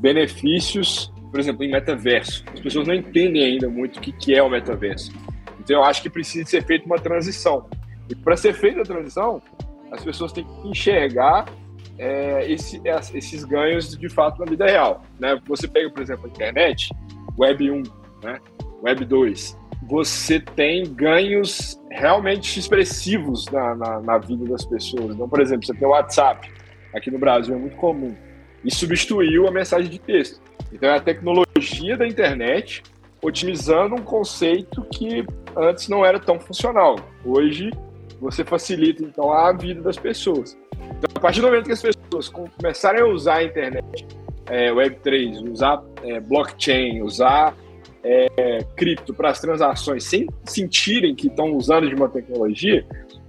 [0.06, 2.44] benefícios, por exemplo, em metaverso.
[2.54, 5.12] As pessoas não entendem ainda muito o que, é o metaverso.
[5.58, 7.66] Então, eu acho que precisa ser feita uma transição.
[8.08, 9.42] E para ser feita a transição,
[9.90, 11.46] as pessoas têm que enxergar
[11.98, 12.80] é, esse,
[13.14, 15.02] esses ganhos de fato na vida real.
[15.18, 15.40] Né?
[15.48, 16.88] Você pega, por exemplo, a internet,
[17.36, 17.82] Web 1,
[18.22, 18.38] né?
[18.84, 25.16] Web 2, você tem ganhos realmente expressivos na, na, na, vida das pessoas.
[25.16, 26.48] Então, por exemplo, você tem o WhatsApp,
[26.94, 28.14] aqui no Brasil é muito comum,
[28.66, 30.40] e substituiu a mensagem de texto.
[30.72, 32.82] Então, é a tecnologia da internet
[33.22, 35.24] otimizando um conceito que
[35.56, 36.96] antes não era tão funcional.
[37.24, 37.70] Hoje,
[38.20, 40.58] você facilita, então, a vida das pessoas.
[40.74, 44.06] Então, a partir do momento que as pessoas começarem a usar a internet,
[44.46, 47.54] é, Web3, usar é, blockchain, usar
[48.02, 52.84] é, cripto para as transações sem sentirem que estão usando de uma tecnologia,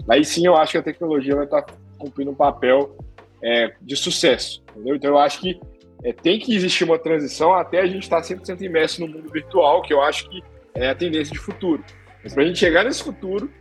[0.10, 2.96] aí sim eu acho que a tecnologia vai estar tá cumprindo um papel
[3.44, 4.64] é, de sucesso.
[4.72, 4.96] Entendeu?
[4.96, 5.60] Então eu acho que
[6.04, 9.30] é, tem que existir uma transição até a gente estar tá 100% imerso no mundo
[9.32, 10.42] virtual, que eu acho que
[10.74, 11.84] é a tendência de futuro.
[12.24, 13.52] Mas para a gente chegar nesse futuro,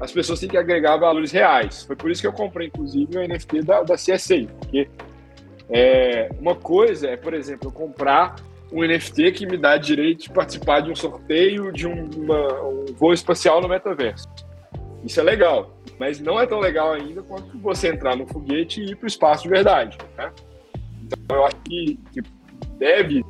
[0.00, 1.84] as pessoas têm que agregar valores reais.
[1.84, 4.88] Foi por isso que eu comprei, inclusive, o NFT da, da CSA, porque
[5.70, 8.36] é, uma coisa é, por exemplo, eu comprar
[8.72, 12.84] um NFT que me dá direito de participar de um sorteio de um, uma, um
[12.94, 14.28] voo espacial no metaverso.
[15.06, 18.90] Isso é legal, mas não é tão legal ainda quanto você entrar no foguete e
[18.90, 19.96] ir para o espaço de verdade.
[20.18, 20.32] Né?
[21.04, 22.22] Então, eu acho que, que
[22.76, 23.24] deve,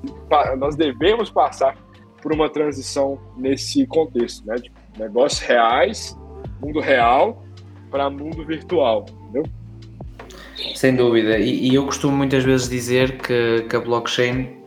[0.58, 1.76] nós devemos passar
[2.22, 4.54] por uma transição nesse contexto, né?
[4.54, 6.16] de negócios reais,
[6.62, 7.44] mundo real,
[7.90, 9.44] para mundo virtual, entendeu?
[10.74, 14.64] Sem dúvida, e, e, eu costumo muitas vezes dizer que, que a blockchain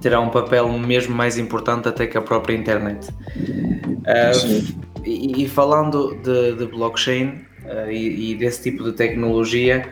[0.00, 3.10] terá um papel mesmo mais importante até que a própria internet.
[3.36, 9.88] Uh, e, falando de, de blockchain uh, e, e, desse tipo de tecnologia,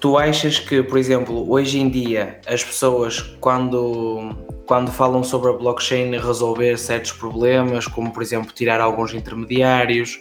[0.00, 4.34] tu achas que, por exemplo, hoje em dia as pessoas quando,
[4.66, 10.20] quando falam sobre a blockchain resolver certos problemas, como por exemplo tirar alguns intermediários,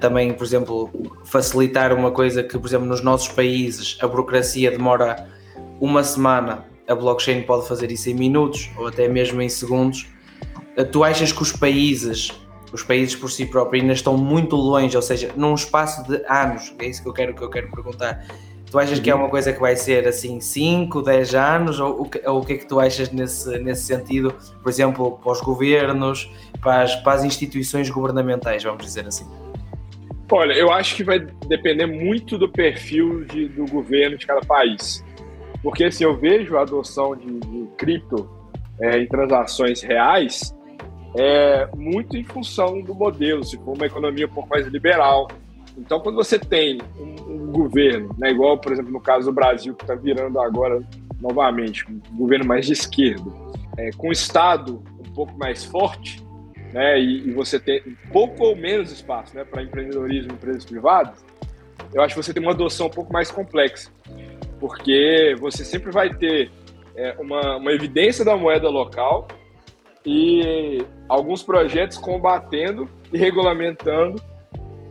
[0.00, 0.90] também, por exemplo,
[1.24, 5.26] facilitar uma coisa que, por exemplo, nos nossos países a burocracia demora
[5.80, 10.06] uma semana a blockchain pode fazer isso em minutos ou até mesmo em segundos.
[10.76, 12.32] Eh, tu achas que os países,
[12.72, 16.74] os países por si próprios ainda estão muito longe, ou seja, num espaço de anos,
[16.78, 18.24] é isso que eu quero, que eu quero perguntar.
[18.70, 21.78] Tu achas que é uma coisa que vai ser assim 5, 10 anos?
[21.78, 25.40] Ou, ou, o que é que tu achas nesse, nesse sentido, por exemplo, para os
[25.40, 29.24] governos, para as, para as instituições governamentais, vamos dizer assim?
[30.30, 35.04] Olha, eu acho que vai depender muito do perfil de, do governo de cada país.
[35.62, 38.28] Porque assim, eu vejo a adoção de, de cripto
[38.80, 40.55] é, em transações reais
[41.16, 45.28] é, muito em função do modelo, se for uma economia um pouco mais liberal.
[45.76, 49.74] Então, quando você tem um, um governo, né, igual, por exemplo, no caso do Brasil,
[49.74, 50.82] que está virando agora
[51.20, 53.30] novamente um governo mais de esquerda,
[53.76, 56.24] é, com o Estado um pouco mais forte,
[56.72, 57.80] né, e, e você tem
[58.12, 61.24] pouco ou menos espaço né, para empreendedorismo e empresas privadas,
[61.94, 63.90] eu acho que você tem uma adoção um pouco mais complexa
[64.58, 66.50] porque você sempre vai ter
[66.94, 69.28] é, uma, uma evidência da moeda local
[70.06, 74.22] e alguns projetos combatendo e regulamentando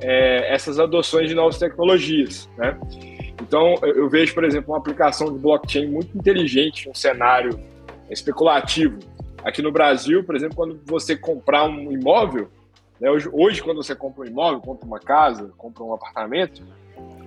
[0.01, 2.77] é, essas adoções de novas tecnologias, né?
[3.41, 7.59] Então, eu vejo, por exemplo, uma aplicação de blockchain muito inteligente, um cenário
[8.09, 8.99] especulativo.
[9.43, 12.49] Aqui no Brasil, por exemplo, quando você comprar um imóvel,
[12.99, 16.63] né, hoje, hoje, quando você compra um imóvel, compra uma casa, compra um apartamento,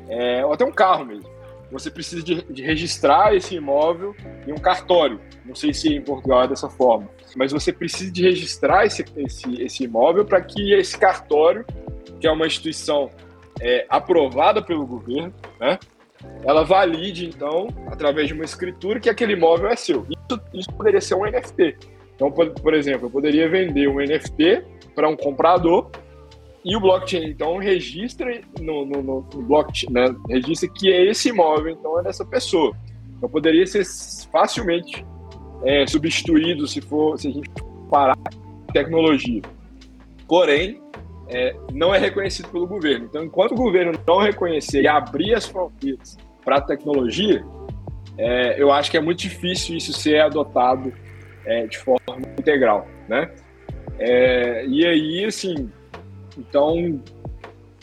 [0.09, 1.31] é, ou até um carro mesmo,
[1.71, 4.15] você precisa de, de, registrar esse imóvel
[4.47, 5.21] em um cartório.
[5.45, 9.63] Não sei se em Portugal é dessa forma, mas você precisa de registrar esse, esse,
[9.63, 11.65] esse imóvel para que esse cartório,
[12.21, 13.11] que é uma instituição
[13.61, 15.79] é, aprovada pelo governo, né,
[16.43, 20.07] ela valide, então, através de uma escritura, que aquele imóvel é seu.
[20.11, 21.77] Isso, isso poderia ser um NFT.
[22.15, 25.91] Então, por, por exemplo, eu poderia vender um NFT para um comprador
[26.69, 30.15] e o blockchain, então, registra no, no, no blockchain, né?
[30.29, 32.77] registra que é esse imóvel, então, é dessa pessoa.
[33.17, 33.87] Então, poderia ser
[34.31, 35.03] facilmente
[35.65, 37.49] é, substituído se for se a gente
[37.91, 39.41] parar a tecnologia.
[40.29, 40.79] Porém,
[41.31, 43.07] é, não é reconhecido pelo governo.
[43.07, 47.43] Então, enquanto o governo não reconhecer e abrir as fronteiras para a tecnologia,
[48.19, 50.93] é, eu acho que é muito difícil isso ser adotado
[51.47, 53.31] é, de forma integral, né?
[53.99, 55.71] É, e aí, assim,
[56.39, 57.01] então,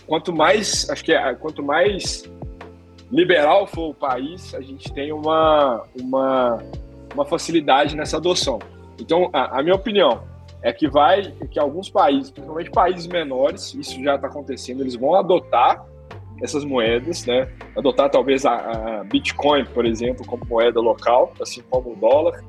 [0.07, 2.23] quanto mais, acho que é, quanto mais
[3.11, 6.63] liberal for o país, a gente tem uma, uma,
[7.13, 8.59] uma facilidade nessa adoção.
[8.99, 10.23] Então, a, a minha opinião
[10.61, 15.13] é que vai, que alguns países, principalmente países menores, isso já está acontecendo, eles vão
[15.13, 15.85] adotar
[16.41, 17.49] essas moedas, né?
[17.77, 18.55] Adotar talvez a,
[18.99, 22.43] a, Bitcoin, por exemplo, como moeda local, assim como o dólar.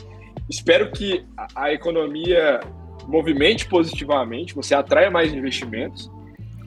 [0.49, 2.61] Espero que a, a economia
[3.07, 6.11] movimente positivamente, você atraia mais investimentos.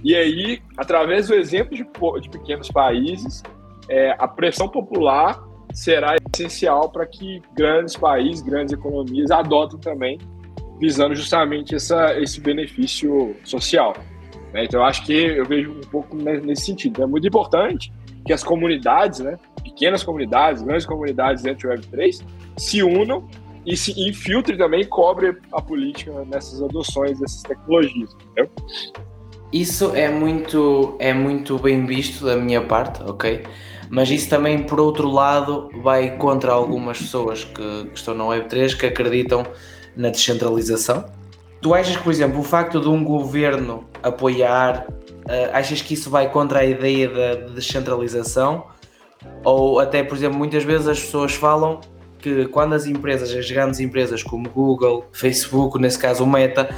[0.03, 1.85] E aí, através do exemplo de,
[2.21, 3.43] de pequenos países,
[3.89, 10.17] é, a pressão popular será essencial para que grandes países, grandes economias adotem também,
[10.79, 13.93] visando justamente essa, esse benefício social.
[14.53, 14.63] Né?
[14.65, 17.03] Então, eu acho que eu vejo um pouco nesse sentido.
[17.03, 17.91] É muito importante
[18.25, 22.23] que as comunidades, né, pequenas comunidades, grandes comunidades dentro do Web3,
[22.57, 23.27] se unam
[23.69, 28.15] e se infiltre também cobre a política nessas adoções dessas tecnologias.
[28.31, 28.49] Entendeu?
[29.53, 33.43] Isso é muito, é muito bem visto da minha parte, ok?
[33.87, 38.75] Mas isso também, por outro lado, vai contra algumas pessoas que, que estão na Web3
[38.75, 39.45] que acreditam
[39.95, 41.05] na descentralização.
[41.61, 46.09] Tu achas que, por exemplo, o facto de um governo apoiar, uh, achas que isso
[46.09, 48.65] vai contra a ideia da de descentralização?
[49.43, 51.81] Ou até, por exemplo, muitas vezes as pessoas falam
[52.19, 56.69] que quando as empresas, as grandes empresas como Google, Facebook, nesse caso o Meta,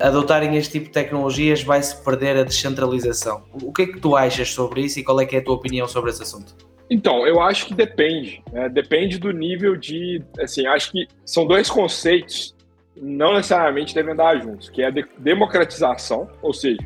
[0.00, 3.44] adotarem este tipo de tecnologias, vai-se perder a descentralização.
[3.62, 5.54] O que é que tu achas sobre isso e qual é que é a tua
[5.54, 6.54] opinião sobre esse assunto?
[6.88, 8.42] Então, eu acho que depende.
[8.52, 8.68] Né?
[8.68, 10.22] Depende do nível de.
[10.38, 12.56] Assim, acho que são dois conceitos
[12.96, 16.78] não necessariamente devem andar juntos, que é a democratização, ou seja,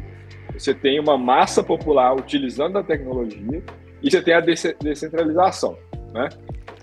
[0.52, 3.62] você tem uma massa popular utilizando a tecnologia
[4.02, 5.78] e você tem a descentralização,
[6.12, 6.28] né?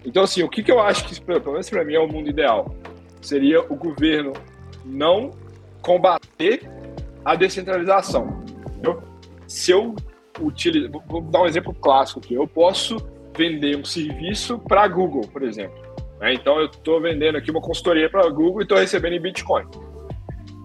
[0.07, 2.29] Então, assim, o que, que eu acho que, pelo menos para mim, é o mundo
[2.29, 2.73] ideal?
[3.21, 4.31] Seria o governo
[4.85, 5.31] não
[5.81, 6.61] combater
[7.25, 8.41] a descentralização.
[8.69, 9.03] Entendeu?
[9.45, 9.97] Se eu
[10.39, 12.95] utilizo, vou dar um exemplo clássico aqui, eu posso
[13.35, 15.77] vender um serviço para a Google, por exemplo.
[16.21, 16.35] Né?
[16.35, 19.65] Então, eu estou vendendo aqui uma consultoria para a Google e estou recebendo em Bitcoin.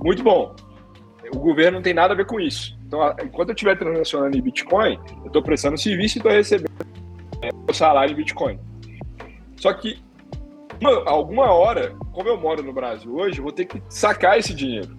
[0.05, 0.55] Muito bom.
[1.35, 2.78] O governo não tem nada a ver com isso.
[2.87, 6.70] Então, enquanto eu estiver transacionando em Bitcoin, eu estou prestando serviço e estou recebendo
[7.68, 8.72] o salário em Bitcoin.
[9.62, 10.03] Só que
[10.81, 14.53] uma, alguma hora, como eu moro no Brasil hoje, eu vou ter que sacar esse
[14.53, 14.96] dinheiro.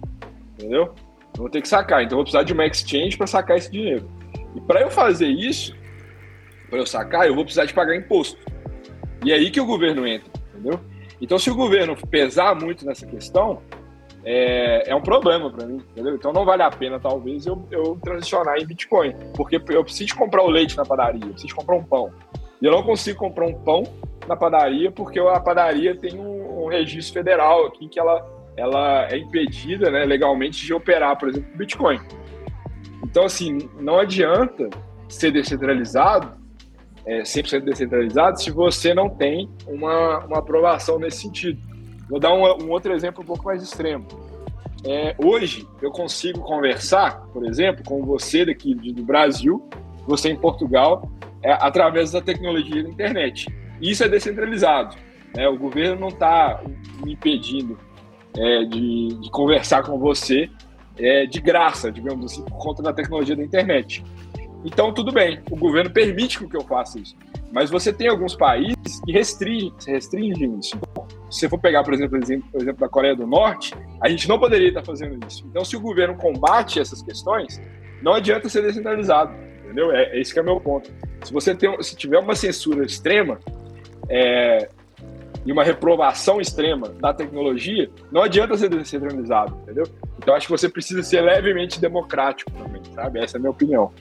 [0.54, 0.94] Entendeu?
[1.34, 2.02] Eu vou ter que sacar.
[2.02, 4.08] Então eu vou precisar de uma exchange para sacar esse dinheiro.
[4.54, 5.76] E para eu fazer isso,
[6.70, 8.40] para eu sacar, eu vou precisar de pagar imposto.
[9.22, 10.80] E é aí que o governo entra, entendeu?
[11.20, 13.60] Então se o governo pesar muito nessa questão,
[14.24, 16.14] é, é um problema para mim, entendeu?
[16.14, 19.14] Então não vale a pena, talvez, eu, eu transicionar em Bitcoin.
[19.36, 22.10] Porque eu preciso comprar o leite na padaria, eu preciso comprar um pão.
[22.60, 23.84] E eu não consigo comprar um pão
[24.26, 29.18] na padaria, porque a padaria tem um, um registro federal aqui que ela, ela é
[29.18, 32.00] impedida né, legalmente de operar, por exemplo, Bitcoin.
[33.04, 34.68] Então, assim, não adianta
[35.08, 36.42] ser descentralizado,
[37.06, 41.60] é, 100% descentralizado, se você não tem uma, uma aprovação nesse sentido.
[42.08, 44.06] Vou dar um, um outro exemplo um pouco mais extremo.
[44.86, 49.66] É, hoje, eu consigo conversar, por exemplo, com você daqui do Brasil,
[50.06, 51.10] você em Portugal,
[51.44, 53.46] é, através da tecnologia da internet.
[53.80, 54.96] Isso é descentralizado.
[55.36, 55.46] Né?
[55.46, 56.62] O governo não está
[57.04, 57.78] me impedindo
[58.36, 60.48] é, de, de, conversar com você
[60.98, 64.02] é, de graça, digamos assim, por conta da tecnologia da internet.
[64.64, 67.14] Então, tudo bem, o governo permite que eu faça isso.
[67.52, 70.78] Mas você tem alguns países que restringem, restringem isso.
[71.30, 72.18] se você for pegar, por exemplo,
[72.50, 75.44] por exemplo da Coreia do Norte, a gente não poderia estar fazendo isso.
[75.46, 77.60] Então, se o governo combate essas questões,
[78.02, 79.34] não adianta ser descentralizado,
[79.74, 79.90] entendeu?
[79.90, 80.90] É, esse é o meu ponto.
[81.24, 83.40] Se você tem, se tiver uma censura extrema,
[84.08, 84.68] é,
[85.44, 89.84] e uma reprovação extrema da tecnologia, não adianta ser descentralizado, entendeu?
[90.16, 93.18] Então acho que você precisa ser levemente democrático também, sabe?
[93.18, 93.92] Essa é a minha opinião.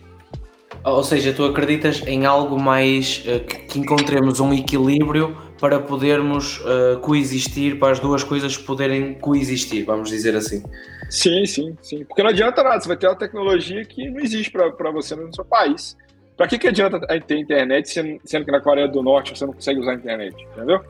[0.86, 7.00] Ou seja, tu acreditas em algo mais uh, que encontremos um equilíbrio para podermos uh,
[7.02, 10.64] coexistir, para as duas coisas poderem coexistir, vamos dizer assim.
[11.10, 12.06] Sim, sim, sim.
[12.06, 15.34] Porque não adianta nada, você vai ter uma tecnologia que não existe para você no
[15.34, 15.98] seu país.
[16.36, 19.54] Para que, que adianta ter internet sendo, sendo, que na Coreia do Norte você não
[19.54, 20.82] consegue usar a internet, entendeu?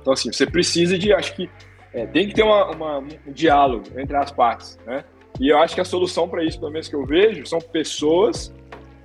[0.00, 1.50] Então, assim, você precisa de, acho que
[1.92, 5.04] é, tem que ter uma, uma, um diálogo entre as partes, né?
[5.40, 8.52] E eu acho que a solução para isso, pelo menos que eu vejo, são pessoas,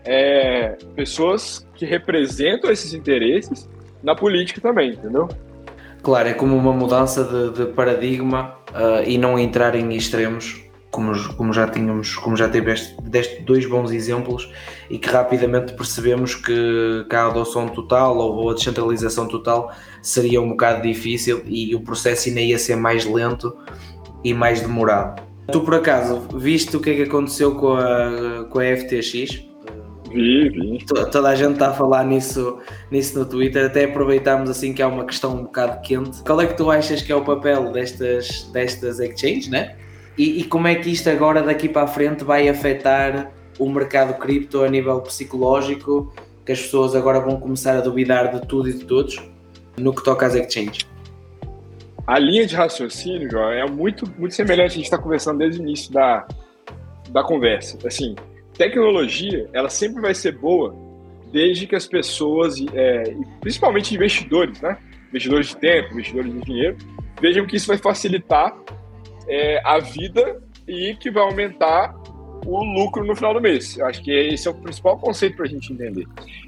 [0.03, 3.69] é, pessoas que representam esses interesses
[4.03, 5.27] na política também, entendeu?
[6.03, 11.33] Claro, é como uma mudança de, de paradigma uh, e não entrar em extremos como,
[11.35, 14.51] como já tínhamos, como já tiveste deste dois bons exemplos
[14.89, 20.41] e que rapidamente percebemos que, que a adoção total ou, ou a descentralização total seria
[20.41, 23.55] um bocado difícil e o processo ainda ia ser mais lento
[24.23, 25.21] e mais demorado.
[25.51, 29.45] Tu por acaso viste o que é que aconteceu com a, com a FTX?
[30.09, 30.85] Vi, vi.
[30.85, 34.87] Toda a gente está a falar nisso, nisso no Twitter, até aproveitámos assim que há
[34.87, 36.21] uma questão um bocado quente.
[36.23, 39.75] Qual é que tu achas que é o papel destas, destas exchanges, né?
[40.17, 44.13] E, e como é que isto agora daqui para a frente vai afetar o mercado
[44.19, 46.13] cripto a nível psicológico,
[46.45, 49.21] que as pessoas agora vão começar a duvidar de tudo e de todos
[49.77, 50.87] no que toca às exchanges?
[52.05, 55.61] A linha de raciocínio, João, é muito, muito semelhante a gente está conversando desde o
[55.61, 56.25] início da,
[57.09, 57.77] da conversa.
[57.85, 58.15] Assim,
[58.57, 60.75] tecnologia, ela sempre vai ser boa
[61.31, 64.77] desde que as pessoas, é, principalmente investidores, né?
[65.09, 66.77] Investidores de tempo, investidores de dinheiro,
[67.21, 68.55] vejam que isso vai facilitar
[69.27, 71.95] é, a vida e que vai aumentar
[72.45, 73.77] o lucro no final do mês.
[73.77, 76.05] Eu acho que esse é o principal conceito para a gente entender.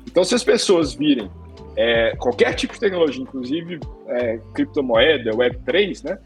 [0.07, 1.29] Então, se as pessoas virem
[1.75, 6.17] é, qualquer tipo de tecnologia, inclusive é, criptomoeda, Web3, né,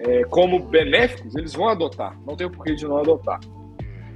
[0.00, 2.18] é, como benéficos, eles vão adotar.
[2.26, 3.40] Não tem porquê de não adotar.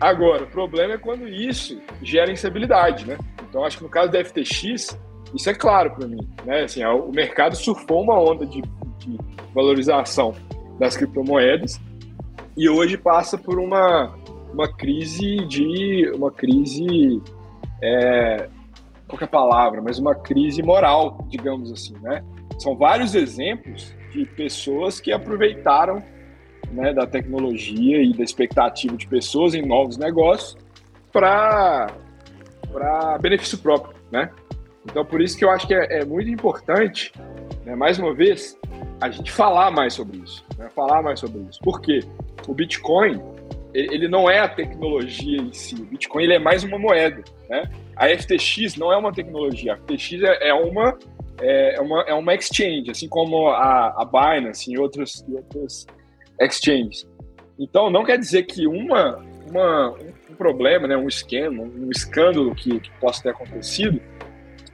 [0.00, 3.18] Agora, o problema é quando isso gera instabilidade, né?
[3.48, 4.96] Então, acho que no caso da FTX,
[5.34, 6.62] isso é claro para mim, né?
[6.62, 8.62] Assim, o mercado surfou uma onda de,
[8.98, 9.18] de
[9.52, 10.34] valorização
[10.78, 11.80] das criptomoedas
[12.56, 14.14] e hoje passa por uma,
[14.52, 17.20] uma crise de uma crise
[17.82, 18.48] é,
[19.08, 22.22] qualquer palavra, mas uma crise moral, digamos assim, né?
[22.58, 26.02] São vários exemplos de pessoas que aproveitaram
[26.72, 30.56] né, da tecnologia e da expectativa de pessoas em novos negócios
[31.12, 31.88] para
[33.20, 34.30] benefício próprio, né?
[34.84, 37.12] Então, por isso que eu acho que é, é muito importante,
[37.64, 38.58] né, mais uma vez,
[39.00, 40.68] a gente falar mais sobre isso, né?
[40.74, 41.58] falar mais sobre isso.
[41.62, 42.00] Porque
[42.46, 43.20] o Bitcoin,
[43.72, 45.74] ele não é a tecnologia em si.
[45.74, 47.70] O Bitcoin ele é mais uma moeda, né?
[47.94, 49.74] A FTX não é uma tecnologia.
[49.74, 50.98] A FTX é, é uma
[51.40, 55.86] é uma, é uma exchange, assim como a, a Binance e outros, e outros
[56.40, 57.06] exchanges.
[57.58, 59.90] Então, não quer dizer que uma, uma,
[60.30, 64.00] um problema, né, um esquema, um escândalo que, que possa ter acontecido,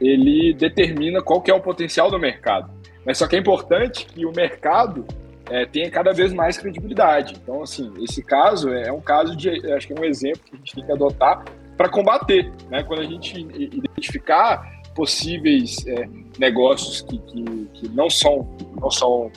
[0.00, 2.70] ele determina qual que é o potencial do mercado.
[3.04, 5.06] Mas só que é importante que o mercado
[5.50, 7.34] é, tenha cada vez mais credibilidade.
[7.42, 10.58] Então, assim, esse caso é um caso de, acho que é um exemplo que a
[10.58, 11.44] gente tem que adotar
[11.76, 12.82] para combater, né?
[12.82, 18.48] Quando a gente identificar possíveis é, negócios que, que, que, não são,
[18.80, 19.30] não são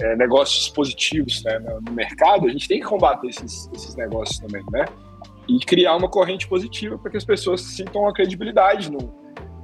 [0.00, 4.64] é, negócios positivos né, no, mercado, a gente tem que combater esses, esses negócios também,
[4.72, 4.84] né?
[5.48, 9.14] E criar uma corrente positiva para que as pessoas sintam a credibilidade no,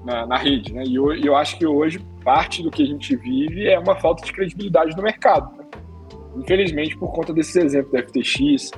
[0.04, 0.84] na, na, rede, né?
[0.86, 4.24] E eu, eu acho que hoje parte do que a gente vive é uma falta
[4.24, 5.56] de credibilidade no mercado.
[5.56, 5.64] Né?
[6.36, 8.70] Infelizmente, por conta desses exemplos da FTX,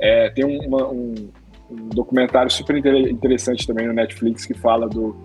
[0.00, 1.14] é, tem uma, um,
[1.70, 5.16] um, documentário super interessante também no Netflix que fala do,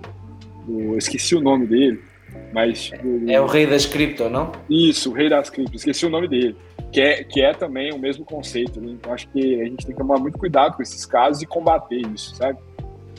[0.66, 2.02] do esqueci o nome dele,
[2.54, 4.52] mas do, é o rei das cripto, não?
[4.70, 5.76] Isso, o rei das cripto.
[5.76, 6.56] Esqueci o nome dele,
[6.92, 8.80] que é, que é também o mesmo conceito.
[8.80, 8.92] Né?
[8.94, 12.02] Então acho que a gente tem que tomar muito cuidado com esses casos e combater
[12.14, 12.60] isso, sabe?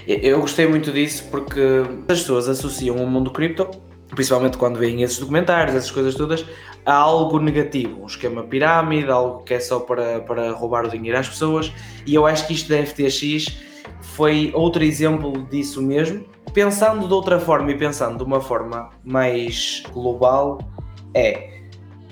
[0.07, 1.61] Eu gostei muito disso porque
[2.09, 3.71] as pessoas associam o mundo cripto,
[4.11, 6.45] principalmente quando veem esses documentários, essas coisas todas,
[6.85, 11.19] a algo negativo, um esquema pirâmide, algo que é só para, para roubar o dinheiro
[11.19, 11.73] às pessoas.
[12.05, 13.57] E eu acho que isto da FTX
[14.01, 16.25] foi outro exemplo disso mesmo.
[16.53, 20.59] Pensando de outra forma e pensando de uma forma mais global,
[21.15, 21.63] é,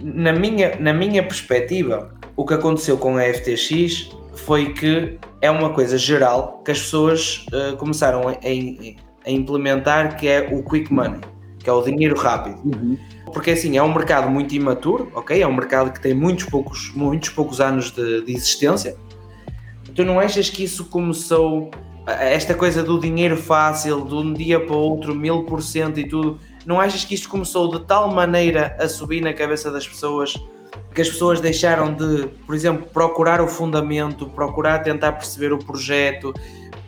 [0.00, 5.70] na minha, na minha perspectiva, o que aconteceu com a FTX foi que é uma
[5.70, 11.20] coisa geral que as pessoas uh, começaram a, a, implementar que é o quick money,
[11.59, 12.59] que é o dinheiro rápido.
[12.64, 12.96] Uhum.
[13.33, 15.40] Porque assim, é um mercado muito imaturo, ok?
[15.40, 18.96] É um mercado que tem muitos poucos, muitos poucos anos de, de existência.
[19.94, 21.70] Tu não achas que isso começou,
[22.06, 26.08] esta coisa do dinheiro fácil, de um dia para o outro, mil por cento e
[26.08, 30.35] tudo, não achas que isto começou de tal maneira a subir na cabeça das pessoas
[30.94, 36.35] que as pessoas deixaram de, por exemplo, procurar o fundamento, procurar tentar perceber o projeto,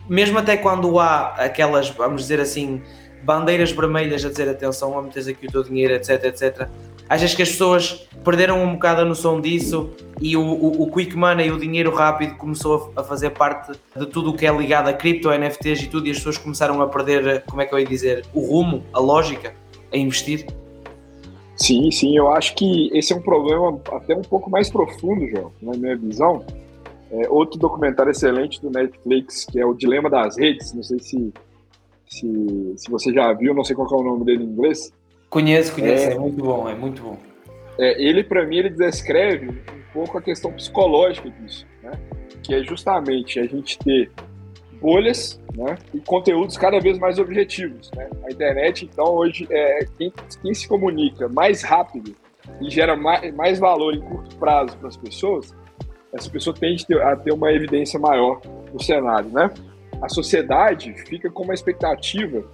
[0.09, 2.81] mesmo até quando há aquelas, vamos dizer assim,
[3.23, 6.67] bandeiras vermelhas a dizer atenção, a meter aqui o teu dinheiro, etc, etc.
[7.13, 11.15] Achas que as pessoas perderam um bocado a noção disso e o, o, o quick
[11.15, 14.87] money, o dinheiro rápido, começou a, a, fazer parte de tudo o que é ligado
[14.87, 17.75] a cripto, a NFTs e tudo, e as pessoas começaram a perder, como é que
[17.75, 19.53] eu ia dizer, o rumo, a lógica
[19.93, 20.47] a investir?
[21.55, 25.51] Sim, sim, eu acho que esse é um problema até um pouco mais profundo, João,
[25.61, 26.43] na minha visão.
[27.11, 31.31] É, outro documentário excelente do Netflix, que é o Dilema das Redes, não sei se,
[32.07, 34.91] se, se você já viu, não sei qual é o nome dele em inglês.
[35.33, 37.17] Conheço, conheço, é, é muito bom, é muito bom.
[37.79, 39.55] É, ele, para mim, ele descreve um
[39.91, 41.99] pouco a questão psicológica disso, né?
[42.43, 44.11] que é justamente a gente ter
[44.79, 45.75] bolhas né?
[45.91, 47.89] e conteúdos cada vez mais objetivos.
[47.95, 48.07] Né?
[48.27, 50.13] A internet, então, hoje, é quem,
[50.43, 52.15] quem se comunica mais rápido
[52.61, 55.51] e gera mais, mais valor em curto prazo para as pessoas,
[56.13, 58.39] essa pessoa tende a ter uma evidência maior
[58.71, 59.31] no cenário.
[59.31, 59.49] Né?
[59.99, 62.45] A sociedade fica com uma expectativa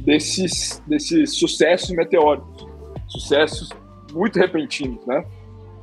[0.00, 2.66] desses, desses sucessos meteóricos,
[3.08, 3.70] sucessos
[4.12, 5.24] muito repentinos, né?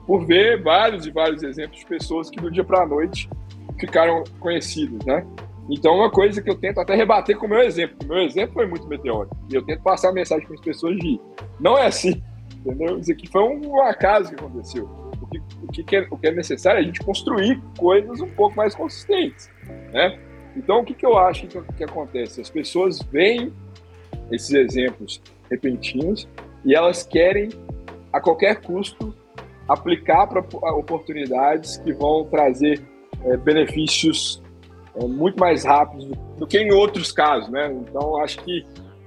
[0.05, 3.30] Por ver vários e vários exemplos de pessoas que do dia para a noite
[3.80, 5.26] ficaram conhecidas, né?
[5.70, 8.53] Então, uma coisa que eu tento até rebater com o meu exemplo, o meu exemplo
[8.53, 11.20] foi muito meteórico, e eu tento passar a mensagem para as pessoas de
[11.59, 12.22] não é assim,
[12.53, 12.99] entendeu?
[12.99, 14.89] Isso aqui foi um acaso que aconteceu.
[15.22, 18.30] O que, o que, é, o que é necessário é a gente construir coisas um
[18.30, 19.49] pouco mais consistentes,
[19.93, 20.20] né?
[20.55, 22.41] Então, o que, que eu acho que, que acontece?
[22.41, 23.51] As pessoas veem
[24.32, 26.28] esses exemplos repentinos
[26.65, 27.49] e elas querem,
[28.11, 29.13] a qualquer custo,
[29.67, 30.41] aplicar para
[30.76, 32.82] oportunidades que vão trazer
[33.26, 34.41] é, benefícios
[34.95, 36.05] é, muito mais rápidos
[36.38, 37.71] do, que em outros casos, né?
[37.71, 38.65] Então, acho que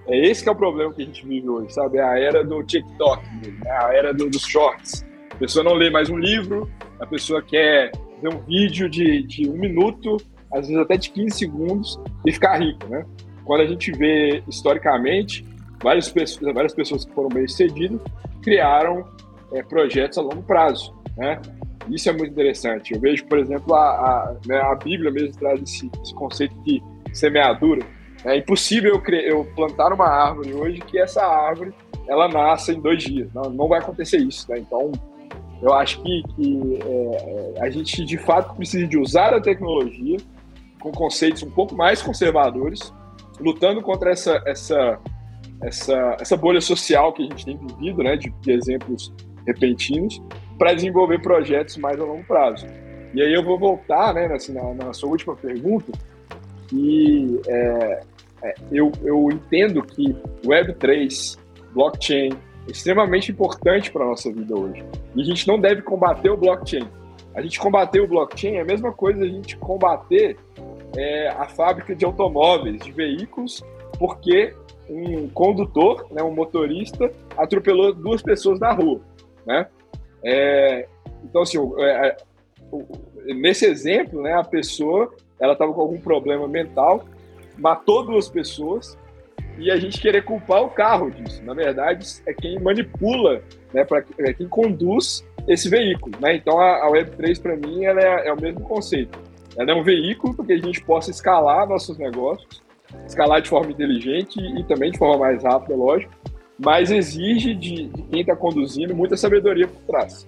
[0.08, 1.98] é esse que é o problema que a gente vive hoje, sabe?
[1.98, 3.70] É a era do TikTok, né?
[3.70, 5.04] a era do, dos shorts.
[5.32, 7.90] A pessoa não lê mais um livro, a pessoa quer
[8.22, 10.16] ver um vídeo de, de um minuto,
[10.52, 13.04] às vezes até de 15 segundos, e ficar rico, né?
[13.46, 15.46] Quando a gente vê historicamente,
[15.82, 18.00] várias pessoas, várias pessoas que foram bem sucedidas
[18.42, 19.06] criaram
[19.52, 21.40] é, projetos a longo prazo, né?
[21.88, 22.92] Isso é muito interessante.
[22.92, 26.82] Eu vejo, por exemplo, a, a, né, a Bíblia mesmo traz esse, esse, conceito de
[27.12, 27.86] semeadura.
[28.24, 31.72] É impossível eu, eu, plantar uma árvore hoje que essa árvore
[32.08, 33.32] ela nasça em dois dias.
[33.32, 34.50] Não, não vai acontecer isso.
[34.50, 34.58] Né?
[34.58, 34.90] Então,
[35.62, 40.18] eu acho que, que é, é, a gente de fato precisa de usar a tecnologia
[40.80, 42.92] com conceitos um pouco mais conservadores,
[43.40, 44.98] lutando contra essa, essa,
[45.62, 49.12] essa, essa bolha social que a gente tem vivido, né, de, de exemplos
[49.46, 50.22] repentinos,
[50.58, 52.66] para desenvolver projetos mais a longo prazo.
[53.14, 55.92] E aí eu vou voltar né, assim, na, na sua última pergunta,
[56.68, 58.02] que é,
[58.42, 60.14] é, eu, eu entendo que
[60.44, 61.38] Web3,
[61.72, 62.32] blockchain,
[62.66, 64.84] é extremamente importante para a nossa vida hoje.
[65.14, 66.88] E a gente não deve combater o blockchain.
[67.34, 70.36] A gente combater o blockchain é a mesma coisa a gente combater
[70.96, 73.62] é, a fábrica de automóveis, de veículos,
[73.98, 74.54] porque
[74.88, 79.00] um condutor, né, um motorista, atropelou duas pessoas na rua.
[79.44, 79.66] Né?
[80.24, 80.86] É,
[81.24, 82.16] então, assim, é, é,
[83.34, 87.04] nesse exemplo, né, a pessoa ela estava com algum problema mental,
[87.58, 88.96] matou duas pessoas
[89.58, 91.42] e a gente querer culpar o carro disso.
[91.44, 93.42] Na verdade, é quem manipula,
[93.72, 96.16] né, pra, é quem conduz esse veículo.
[96.20, 96.36] Né?
[96.36, 99.18] Então, a, a Web3, para mim, ela é, é o mesmo conceito.
[99.58, 102.62] Ela é um veículo para que a gente possa escalar nossos negócios,
[103.06, 106.12] escalar de forma inteligente e, também de forma mais rápida, lógico,
[106.58, 110.26] mas exige de, de quem está conduzindo muita sabedoria por trás.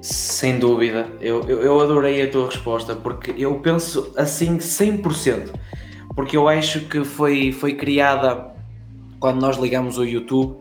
[0.00, 5.50] Sem dúvida, eu, eu, eu, adorei a tua resposta, porque eu penso assim 100%,
[6.16, 8.50] porque eu acho que foi, foi criada
[9.20, 10.56] quando nós ligamos o YouTube,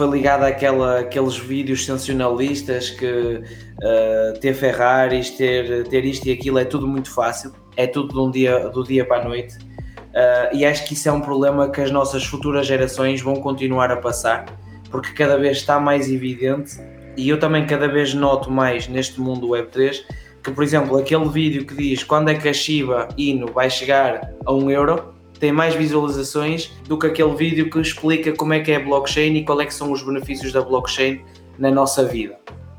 [0.00, 6.64] foi ligada àqueles vídeos sensacionalistas que uh, ter Ferraris, ter, ter isto e aquilo é
[6.64, 9.58] tudo muito fácil, é tudo de um dia, do dia para a noite.
[9.58, 13.90] Uh, e acho que isso é um problema que as nossas futuras gerações vão continuar
[13.90, 14.46] a passar,
[14.90, 16.80] porque cada vez está mais evidente,
[17.14, 20.02] e eu também cada vez noto mais neste mundo Web3,
[20.42, 24.32] que por exemplo, aquele vídeo que diz quando é que a Shiba Inu vai chegar
[24.46, 25.09] a um euro,
[25.40, 29.34] tem mais visualizações do que aquele vídeo que explica como é que é a blockchain
[29.34, 31.22] e qual é são os benefícios da blockchain
[31.58, 32.38] na nossa vida.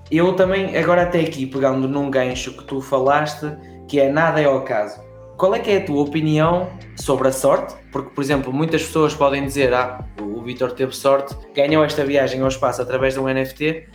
[0.10, 3.48] Eu também, agora até aqui, pegando num gancho que tu falaste,
[3.88, 7.32] que é nada é ao caso qual é que é a tua opinião sobre a
[7.32, 7.74] sorte?
[7.92, 12.42] Porque, por exemplo, muitas pessoas podem dizer ah, o Vitor teve sorte, ganhou esta viagem
[12.42, 13.88] ao espaço através de um NFT.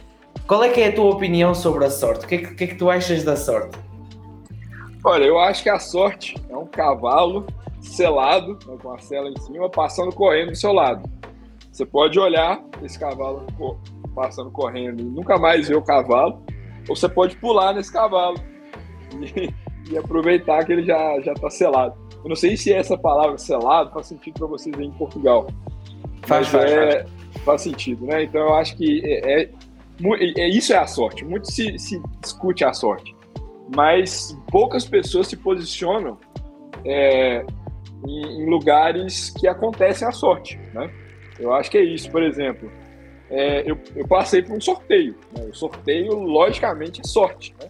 [0.45, 2.25] Qual é que é a tua opinião sobre a sorte?
[2.25, 3.79] O que é que, que, é que tu achas da sorte?
[5.05, 7.47] Olha, eu acho que a sorte é um cavalo
[7.89, 11.09] selado, né, com a cela em cima, passando correndo do seu lado.
[11.73, 13.47] Você pode olhar esse cavalo
[14.15, 16.43] passando correndo e nunca mais ver o cavalo,
[16.89, 18.39] ou você pode pular nesse cavalo
[19.37, 19.53] e
[19.91, 21.95] e aproveitar que ele já já está selado.
[22.23, 25.47] Eu não sei se essa palavra selado faz sentido para vocês aí em Portugal.
[26.23, 27.45] Faz, faz, é, faz.
[27.45, 27.63] faz.
[27.63, 28.25] sentido, né?
[28.25, 29.51] Então eu acho que é, é,
[30.37, 31.25] é, isso é a sorte.
[31.25, 33.15] Muito se, se discute a sorte,
[33.75, 36.19] mas poucas pessoas se posicionam
[36.85, 37.45] é,
[38.07, 40.91] em, em, lugares que acontecem a sorte, né?
[41.39, 42.71] Eu acho que é isso, por exemplo.
[43.29, 45.15] É, eu, eu, passei por um sorteio.
[45.37, 45.45] Né?
[45.51, 47.55] O sorteio, logicamente, é sorte.
[47.61, 47.69] Né?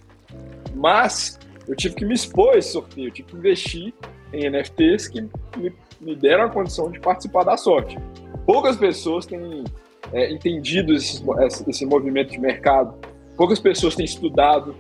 [0.74, 3.94] Mas eu tive que me expor a esse sorteio, eu tive que investir
[4.32, 5.22] em NFTs que
[5.56, 7.98] me, me deram a condição de participar da sorte.
[8.44, 9.64] Poucas pessoas têm
[10.12, 11.24] é, entendido esse,
[11.68, 12.94] esse movimento de mercado,
[13.36, 14.76] poucas pessoas têm estudado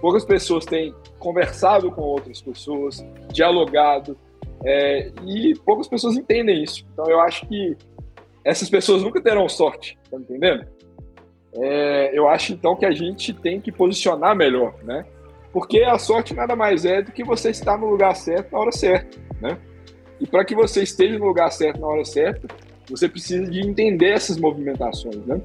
[0.00, 4.16] poucas pessoas têm conversado com outras pessoas, dialogado,
[4.64, 6.84] é, e poucas pessoas entendem isso.
[6.92, 7.76] Então eu acho que
[8.44, 10.66] essas pessoas nunca terão sorte, tá entendendo?
[11.54, 15.04] É, eu acho então que a gente tem que posicionar melhor, né?
[15.52, 18.72] Porque a sorte nada mais é do que você estar no lugar certo na hora
[18.72, 19.58] certa, né?
[20.20, 22.46] E para que você esteja no lugar certo na hora certa,
[22.88, 25.40] você precisa de entender essas movimentações, né?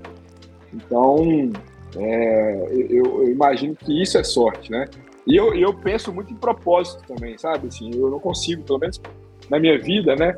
[0.74, 1.52] Então,
[1.98, 4.86] é, eu, eu, imagino que isso é sorte, né?
[5.28, 7.68] E eu, eu penso muito em propósito também, sabe?
[7.68, 9.02] Assim, eu não consigo, pelo menos
[9.50, 10.38] na minha vida, né?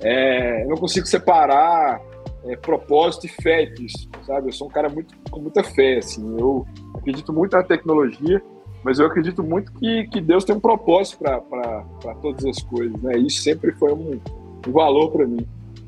[0.00, 2.00] É, eu não consigo separar
[2.44, 4.48] é, propósito e fé disso, sabe?
[4.48, 6.36] Eu sou um cara muito, com muita fé, assim.
[6.38, 8.42] Eu acredito muito na tecnologia,
[8.82, 13.16] mas eu acredito muito que, que Deus tem um propósito para todas as coisas, né?
[13.18, 14.20] Isso sempre foi um,
[14.66, 15.46] um valor para mim.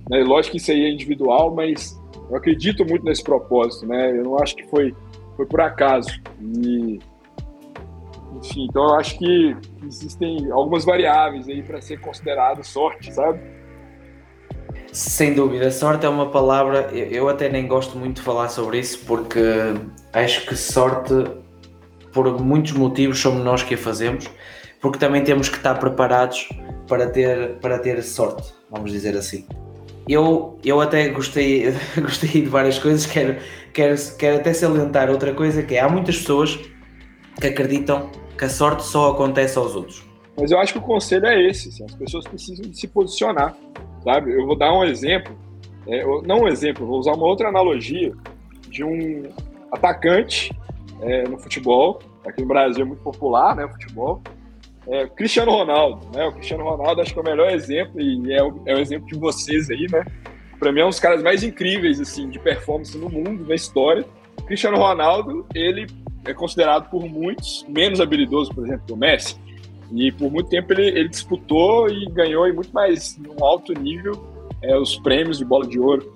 [0.09, 0.23] Né?
[0.23, 4.17] Lógico que isso aí é individual, mas eu acredito muito nesse propósito, né?
[4.17, 4.95] Eu não acho que foi,
[5.37, 6.11] foi por acaso.
[6.41, 6.99] E,
[8.39, 9.57] enfim, então eu acho que
[9.87, 13.41] existem algumas variáveis aí para ser considerado sorte, sabe?
[14.93, 19.05] Sem dúvida, sorte é uma palavra, eu até nem gosto muito de falar sobre isso
[19.07, 19.41] porque
[20.13, 21.13] acho que sorte,
[22.13, 24.31] por muitos motivos, somos nós que a fazemos,
[24.81, 26.49] porque também temos que estar preparados
[26.89, 29.47] para ter, para ter sorte, vamos dizer assim.
[30.09, 33.37] Eu, eu até gostei, gostei de várias coisas, quero,
[33.73, 36.59] quero, quero até salientar outra coisa que é, há muitas pessoas
[37.41, 40.05] que acreditam que a sorte só acontece aos outros.
[40.39, 43.57] Mas eu acho que o conselho é esse, assim, as pessoas precisam se posicionar
[44.07, 44.33] sabe?
[44.33, 45.37] Eu vou dar um exemplo,
[45.89, 48.15] é, não um exemplo, vou usar uma outra analogia
[48.69, 49.25] de um
[49.73, 50.57] atacante
[51.03, 54.23] é, no futebol, aqui no Brasil é muito popular, né, o futebol,
[54.87, 56.25] é, Cristiano Ronaldo, né?
[56.27, 59.09] O Cristiano Ronaldo acho que é o melhor exemplo e é o, é o exemplo
[59.09, 60.05] de vocês aí, né?
[60.61, 64.05] Para mim é um dos caras mais incríveis assim de performance no mundo, na história.
[64.47, 65.89] Cristiano Ronaldo, ele
[66.27, 69.37] é considerado por muitos menos habilidoso, por exemplo, que o Messi.
[69.93, 74.27] E por muito tempo ele, ele disputou e ganhou em muito mais num alto nível
[74.63, 76.13] é, os prêmios de bola de ouro.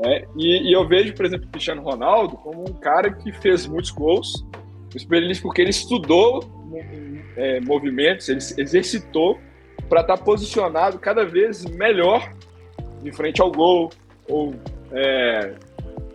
[0.00, 0.24] Né?
[0.36, 3.90] E, e, eu vejo, por exemplo, o Cristiano Ronaldo como um cara que fez muitos
[3.90, 4.44] gols,
[5.42, 6.42] porque ele estudou
[7.36, 9.38] é, movimentos, ele exercitou
[9.88, 12.32] para estar tá posicionado cada vez melhor
[13.04, 13.90] em frente ao gol
[14.28, 14.54] ou
[14.92, 15.54] é,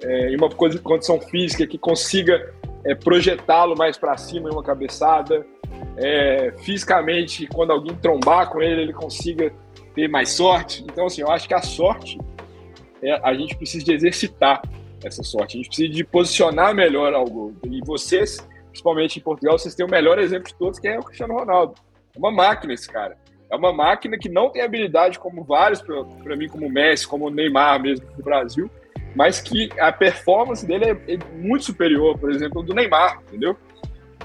[0.02, 2.54] é, em uma condição física que consiga
[2.86, 5.46] é, projetá-lo mais para cima em uma cabeçada,
[5.98, 9.52] é, fisicamente, quando alguém trombar com ele, ele consiga
[9.94, 10.84] ter mais sorte.
[10.84, 12.18] Então, assim, eu acho que a sorte,
[13.02, 14.62] é, a gente precisa de exercitar
[15.04, 17.54] essa sorte, a gente precisa de posicionar melhor ao gol.
[17.66, 21.04] E vocês, principalmente em Portugal, vocês têm o melhor exemplo de todos, que é o
[21.04, 21.76] Cristiano Ronaldo.
[22.16, 23.18] É uma máquina esse cara.
[23.50, 27.28] É uma máquina que não tem habilidade como vários, para mim, como o Messi, como
[27.28, 28.70] o Neymar mesmo do Brasil,
[29.16, 33.57] mas que a performance dele é, é muito superior, por exemplo, do Neymar, entendeu?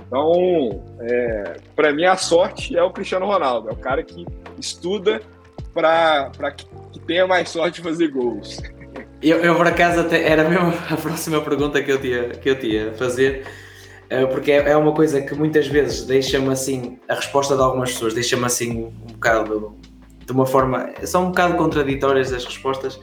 [0.07, 4.26] Então, é, para mim, a sorte é o Cristiano Ronaldo, é o cara que
[4.59, 5.20] estuda
[5.72, 8.59] para que, que tenha mais sorte de fazer gols.
[9.20, 10.47] Eu, eu por acaso, até, era
[10.91, 13.45] a próxima pergunta que eu tinha, que eu tinha fazer,
[14.09, 17.93] é, porque é, é uma coisa que muitas vezes deixa-me assim, a resposta de algumas
[17.93, 19.74] pessoas deixa-me assim um bocado,
[20.24, 23.01] de uma forma, são um bocado contraditórias as respostas,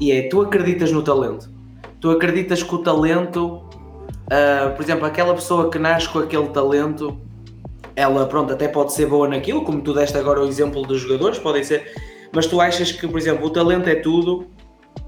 [0.00, 1.50] e é, tu acreditas no talento?
[2.00, 3.62] Tu acreditas que o talento
[4.32, 7.20] Uh, por exemplo, aquela pessoa que nasce com aquele talento,
[7.94, 11.38] ela, pronto, até pode ser boa naquilo, como tu deste agora o exemplo dos jogadores,
[11.38, 11.92] podem ser,
[12.32, 14.46] mas tu achas que, por exemplo, o talento é tudo,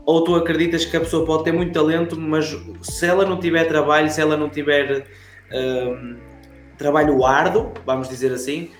[0.04, 3.64] ou tu acreditas que a pessoa pode ter muito talento, mas se ela não tiver
[3.64, 5.06] trabalho, se ela não tiver
[5.50, 6.16] uh,
[6.76, 8.70] trabalho árduo, vamos dizer assim,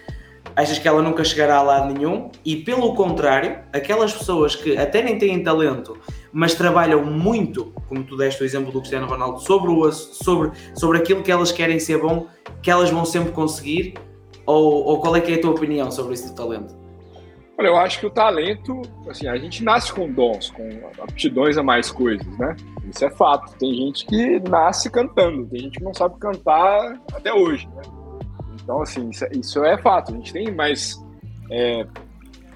[0.57, 5.03] achas que ela nunca chegará a lado nenhum e pelo contrário, aquelas pessoas que até
[5.03, 5.99] nem têm talento,
[6.33, 10.99] mas trabalham muito, como tu deste o exemplo do Cristiano Ronaldo, sobre, o, sobre, sobre
[10.99, 12.27] aquilo que elas querem ser bom,
[12.63, 13.95] que elas vão sempre conseguir?
[14.47, 16.85] Ou, ou qual é que é a tua opinião sobre do talento?
[17.57, 20.69] Olha, eu acho que o talento, assim, a gente nasce com dons, com
[21.01, 22.57] aptidões a mais coisas, né?
[22.91, 23.57] Isso é fato.
[23.59, 27.83] Tem gente que nasce cantando, tem gente que não sabe cantar até hoje, né?
[28.65, 30.13] Então, assim, isso, é, isso é fato.
[30.13, 30.99] A gente tem mais
[31.51, 31.87] é,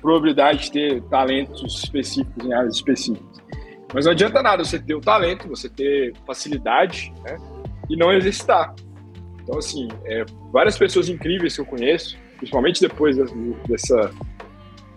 [0.01, 3.29] probabilidade de ter talentos específicos em áreas específicas.
[3.95, 7.39] Mas não adianta nada você ter o talento, você ter facilidade, né?
[7.89, 8.75] E não exercitar.
[9.43, 13.17] Então, assim, é, várias pessoas incríveis que eu conheço, principalmente depois
[13.67, 14.11] dessa,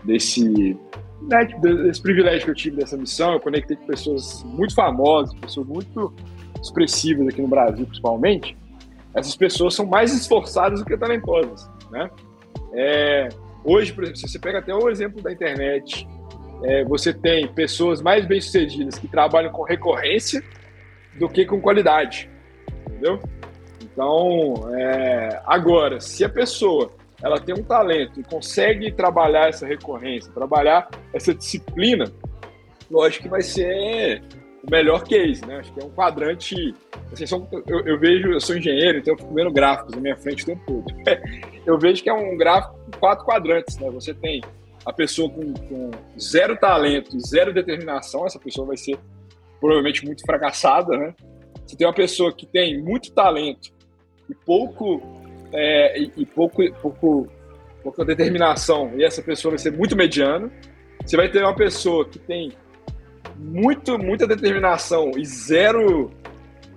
[0.04, 0.78] desse,
[1.22, 5.68] né, desse privilégio que eu tive dessa missão, eu conectei com pessoas muito famosas, pessoas
[5.68, 6.14] muito
[6.62, 8.58] expressivas aqui no Brasil, principalmente,
[9.14, 12.10] essas pessoas são mais esforçadas do que talentosas, né?
[12.74, 13.30] É,
[13.64, 16.08] hoje, por exemplo, se você pega até o exemplo da internet,
[16.64, 20.44] é, você tem pessoas mais bem-sucedidas que trabalham com recorrência
[21.20, 22.30] do que com qualidade,
[22.88, 23.20] entendeu?
[23.84, 26.92] Então, é, agora, se a pessoa
[27.22, 32.06] ela tem um talento e consegue trabalhar essa recorrência, trabalhar essa disciplina,
[32.90, 34.24] lógico que vai ser
[34.64, 35.58] o melhor case, né?
[35.58, 36.76] Acho que é um quadrante.
[37.12, 40.18] Assim, são, eu, eu, vejo, eu sou engenheiro, então eu fico vendo gráficos na minha
[40.18, 40.86] frente o tempo todo.
[41.64, 43.88] Eu vejo que é um gráfico com quatro quadrantes, né?
[43.92, 44.42] Você tem
[44.84, 48.98] a pessoa com, com zero talento e zero determinação, essa pessoa vai ser
[49.60, 51.14] provavelmente muito fracassada, né?
[51.66, 53.72] Você tem uma pessoa que tem muito talento
[54.28, 55.02] e pouco
[55.54, 57.28] é, e, e, pouco, pouco,
[57.84, 60.52] pouca determinação, e essa pessoa vai ser muito mediana.
[61.06, 62.52] Você vai ter uma pessoa que tem
[63.38, 66.12] muito, muita determinação e zero,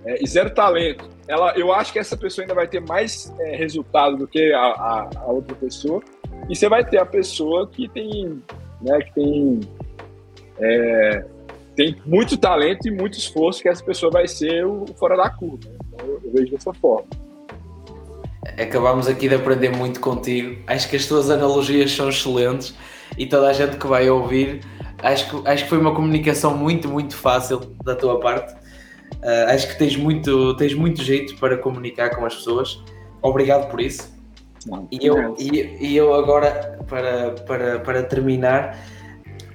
[0.05, 1.09] é, e zero talento.
[1.27, 4.59] Ela, eu acho que essa pessoa ainda vai ter mais é, resultado do que a,
[4.59, 6.01] a, a, outra pessoa.
[6.49, 8.41] E você vai ter a pessoa que tem,
[8.81, 9.59] né, que tem,
[10.59, 11.25] é,
[11.75, 15.69] tem muito talento e muito esforço, que essa pessoa vai ser o, fora da curva.
[15.87, 17.07] Então, eu, eu vejo dessa forma
[18.57, 20.61] acabámos aqui de aprender muito contigo.
[20.67, 22.75] Acho que as tuas analogias são excelentes
[23.17, 24.61] e toda a gente que vai ouvir,
[25.05, 28.53] acho que, acho que foi uma comunicação muito, muito fácil da tua parte.
[28.53, 32.83] Uh, acho que tens muito, tens muito jeito para comunicar com as pessoas.
[33.21, 34.13] Obrigado por isso.
[34.65, 38.77] Não, e, eu, e, e, eu agora, para, para, para terminar,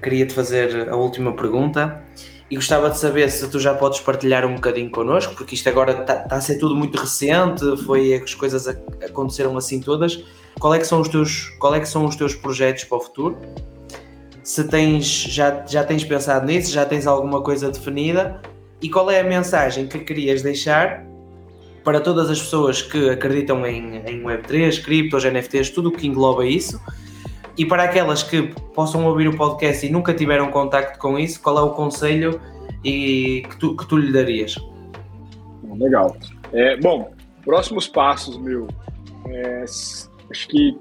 [0.01, 2.01] queria te fazer a última pergunta
[2.48, 6.01] e gostava de saber se tu já podes partilhar um bocadinho connosco, porque isto agora
[6.01, 10.24] está tá a ser tudo muito recente, foi as coisas aconteceram assim todas.
[10.59, 13.01] Qual é que são os teus, qual é que são os teus projetos para o
[13.01, 13.36] futuro?
[14.51, 18.42] Se tens já já tens pensado nisso, já tens alguma coisa definida
[18.82, 21.07] e qual é a mensagem que querias deixar
[21.84, 26.44] para todas as pessoas que acreditam em, em Web3, criptos, NFTs, tudo o que engloba
[26.44, 26.80] isso
[27.57, 28.42] e para aquelas que
[28.74, 32.40] possam ouvir o podcast e nunca tiveram contacto com isso, qual é o conselho
[32.84, 34.57] e que, tu, que tu lhe darias?
[35.78, 36.16] Legal.
[36.53, 37.12] É, bom,
[37.44, 38.66] próximos passos, meu.
[39.28, 40.76] É, acho que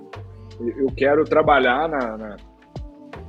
[0.60, 2.49] eu quero trabalhar na, na.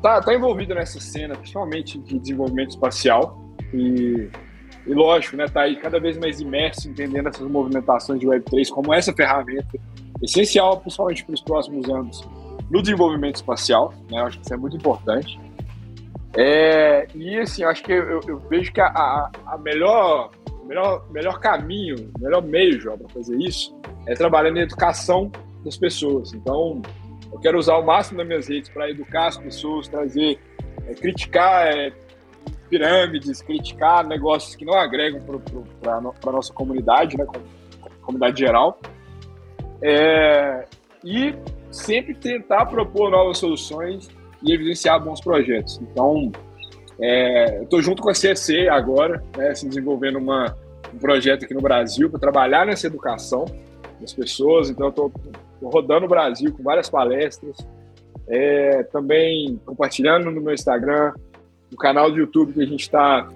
[0.02, 3.38] Tá, tá envolvido nessa cena, principalmente de desenvolvimento espacial.
[3.72, 4.28] E,
[4.86, 8.92] e lógico, né, tá aí cada vez mais imerso, entendendo essas movimentações de Web3 como
[8.92, 9.78] essa ferramenta
[10.22, 12.28] essencial, principalmente para os próximos anos
[12.70, 14.20] no desenvolvimento espacial, né?
[14.22, 15.38] Acho que isso é muito importante.
[16.36, 20.30] É, e assim, acho que eu, eu vejo que a, a, a, melhor,
[20.64, 23.76] melhor, melhor caminho, melhor meio para fazer isso
[24.06, 25.30] é trabalhar na educação
[25.64, 26.32] das pessoas.
[26.32, 26.80] Então,
[27.32, 30.38] eu quero usar o máximo das minhas redes para educar as pessoas, trazer,
[30.86, 31.92] é, criticar é,
[32.68, 35.20] pirâmides, criticar negócios que não agregam
[35.80, 37.26] para a nossa comunidade, né,
[38.02, 38.78] comunidade geral.
[39.82, 40.66] É,
[41.04, 41.34] e
[41.70, 44.08] sempre tentar propor novas soluções
[44.42, 45.80] e evidenciar bons projetos.
[45.82, 46.30] Então,
[47.00, 50.56] é, estou junto com a CSC agora, né, se desenvolvendo uma,
[50.92, 53.44] um projeto aqui no Brasil para trabalhar nessa educação
[54.00, 54.68] das pessoas.
[54.68, 55.12] Então, eu estou
[55.62, 57.56] rodando o Brasil com várias palestras,
[58.28, 61.12] é, também compartilhando no meu Instagram,
[61.70, 63.28] no canal do YouTube que a gente está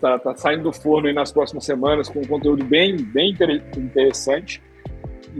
[0.00, 3.36] tá, tá saindo do forno nas próximas semanas com um conteúdo bem, bem
[3.76, 4.62] interessante.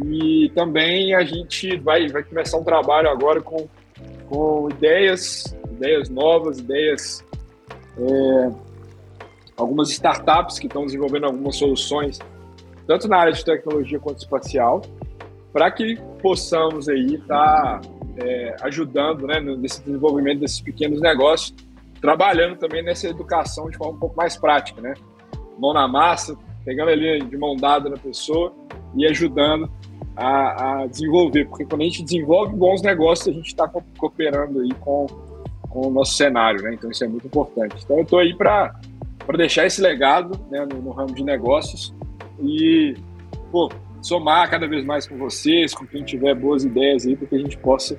[0.07, 3.69] E também a gente vai, vai começar um trabalho agora com,
[4.29, 7.25] com ideias, ideias novas, ideias.
[7.97, 8.51] É,
[9.57, 12.19] algumas startups que estão desenvolvendo algumas soluções,
[12.87, 14.83] tanto na área de tecnologia quanto espacial,
[15.55, 17.81] para que possamos aí estar tá,
[18.17, 21.55] é, ajudando né, nesse desenvolvimento desses pequenos negócios,
[22.01, 24.95] trabalhando também nessa educação de forma um pouco mais prática, né?
[25.57, 28.53] Mão na massa, pegando ali de mão dada na pessoa
[28.97, 29.71] e ajudando
[30.17, 34.75] a, a, desenvolver, porque quando a gente desenvolve bons negócios, a gente está cooperando aí
[34.81, 35.07] com,
[35.71, 36.75] com o nosso cenário, né?
[36.75, 37.77] Então isso é muito importante.
[37.85, 38.75] Então eu estou aí para
[39.37, 41.95] deixar esse legado né, no, no, ramo de negócios
[42.43, 42.97] e
[43.53, 43.71] pô,
[44.05, 47.39] somar cada vez mais com vocês, com quem tiver boas ideias aí, para que a
[47.39, 47.99] gente possa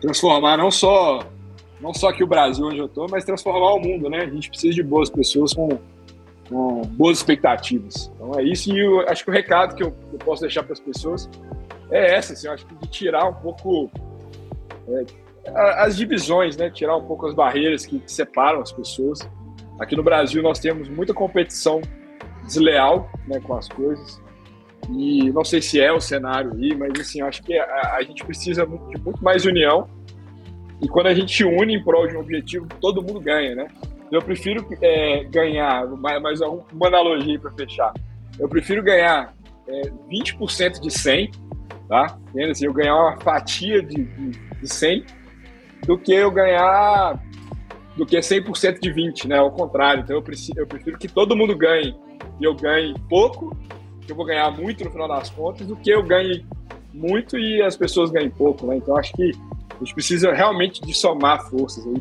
[0.00, 1.24] transformar não só
[1.80, 4.22] não só aqui o Brasil onde eu estou, mas transformar o mundo, né?
[4.22, 5.68] A gente precisa de boas pessoas com
[6.48, 8.10] com boas expectativas.
[8.14, 10.72] Então é isso, e eu acho que o recado que eu, eu posso deixar para
[10.72, 11.30] as pessoas
[11.90, 13.90] é essa, assim, eu acho que de tirar um pouco
[14.88, 15.04] é,
[15.78, 16.68] as divisões, né?
[16.68, 19.20] Tirar um pouco as barreiras que, que separam as pessoas.
[19.78, 21.80] Aqui no Brasil nós temos muita competição
[22.44, 24.20] desleal né, com as coisas.
[24.90, 28.24] E não sei se é o cenário aí, mas assim, acho que a, a gente
[28.24, 29.88] precisa de muito mais união.
[30.82, 33.68] E quando a gente une em prol de um objetivo, todo mundo ganha, né?
[34.10, 35.86] Eu prefiro é, ganhar,
[36.20, 37.92] mais uma analogia para fechar.
[38.38, 39.34] Eu prefiro ganhar
[39.66, 41.30] é, 20% de 100,
[41.88, 42.18] tá?
[42.50, 45.04] Assim, eu ganhar uma fatia de, de, de 100
[45.86, 47.18] do que eu ganhar
[47.96, 49.38] do que 100% de 20, né?
[49.38, 50.02] Ao contrário.
[50.02, 50.22] Então eu
[50.56, 51.96] eu prefiro que todo mundo ganhe
[52.40, 53.56] e eu ganhe pouco
[54.04, 56.44] que eu vou ganhar muito no final das contas do que eu ganhe
[56.92, 58.76] muito e as pessoas ganhem pouco, né?
[58.76, 59.32] Então acho que
[59.70, 62.00] a gente precisa realmente de somar forças aí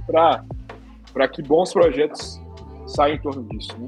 [1.12, 2.39] para que bons projetos
[2.88, 3.88] saiam em torno disso, né?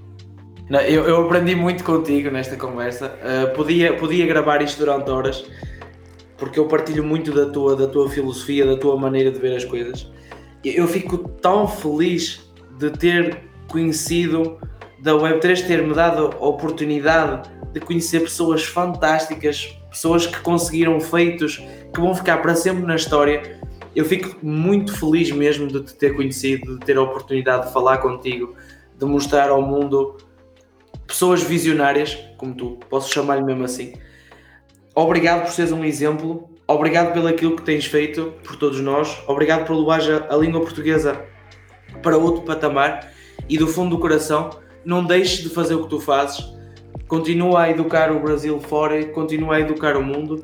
[0.68, 3.16] Não, eu, eu, aprendi muito contigo nesta conversa.
[3.22, 5.46] Uh, podia, podia gravar isto durante horas,
[6.38, 9.64] porque eu partilho muito da tua, da tua filosofia, da tua maneira de ver as
[9.64, 10.10] coisas.
[10.64, 12.50] Eu fico tão feliz
[12.80, 14.58] de ter conhecido,
[15.00, 21.58] da Web3 ter-me dado a oportunidade de conhecer pessoas fantásticas, pessoas que conseguiram feitos
[21.94, 23.60] que vão ficar para sempre na história.
[23.96, 27.98] Eu fico muito feliz mesmo de te ter conhecido, de ter a oportunidade de falar
[28.00, 28.56] contigo,
[28.98, 30.18] de mostrar ao mundo
[31.06, 33.94] pessoas visionárias, como tu, posso chamar-lhe mesmo assim.
[34.94, 39.66] Obrigado por seres um exemplo, obrigado pelo aquilo que tens feito por todos nós, obrigado
[39.66, 41.26] por levar a língua portuguesa
[42.02, 43.12] para outro patamar
[43.50, 44.50] e do fundo do coração,
[44.86, 46.46] não deixes de fazer o que tu fazes,
[47.08, 50.44] continua a educar o Brasil fora, continua a educar o mundo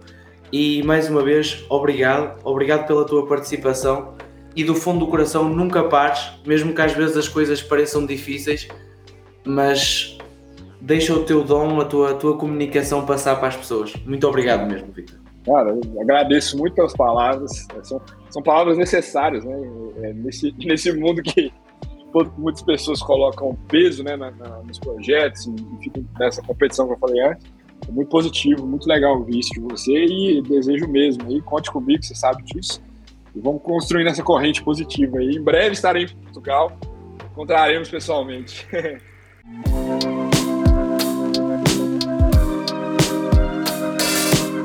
[0.52, 4.16] e mais uma vez, obrigado, obrigado pela tua participação
[4.56, 8.68] e do fundo do coração nunca pares, mesmo que às vezes as coisas pareçam difíceis,
[9.46, 10.18] mas
[10.82, 13.94] deixa o teu dom, a tua, a tua comunicação passar para as pessoas.
[14.06, 15.20] Muito obrigado mesmo, Victor.
[15.46, 17.66] Cara, agradeço muito pelas palavras.
[17.84, 19.56] São, são palavras necessárias, né?
[20.04, 21.52] É, nesse, nesse mundo que
[22.38, 26.94] muitas pessoas colocam peso né, na, na, nos projetos e, e ficam nessa competição que
[26.94, 27.46] eu falei antes.
[27.88, 31.28] É muito positivo, muito legal ouvir isso de você e desejo mesmo.
[31.28, 32.82] aí conte comigo, você sabe disso.
[33.36, 35.32] E vamos construindo essa corrente positiva aí.
[35.36, 36.72] Em breve estarei em Portugal.
[37.32, 38.68] Encontraremos pessoalmente.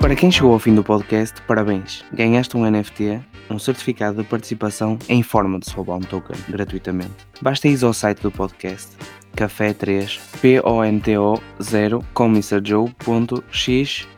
[0.01, 2.05] Para quem chegou ao fim do podcast, parabéns!
[2.13, 3.21] Ganhaste um NFT,
[3.51, 7.15] um certificado de participação em forma de Soulbound Token, gratuitamente.
[7.41, 8.97] Basta ir ao site do podcast
[9.37, 10.19] café3
[10.63, 14.09] ponto 0 comissajoe.xyz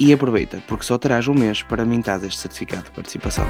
[0.00, 3.46] e aproveita, porque só terás um mês para mintar este certificado de participação.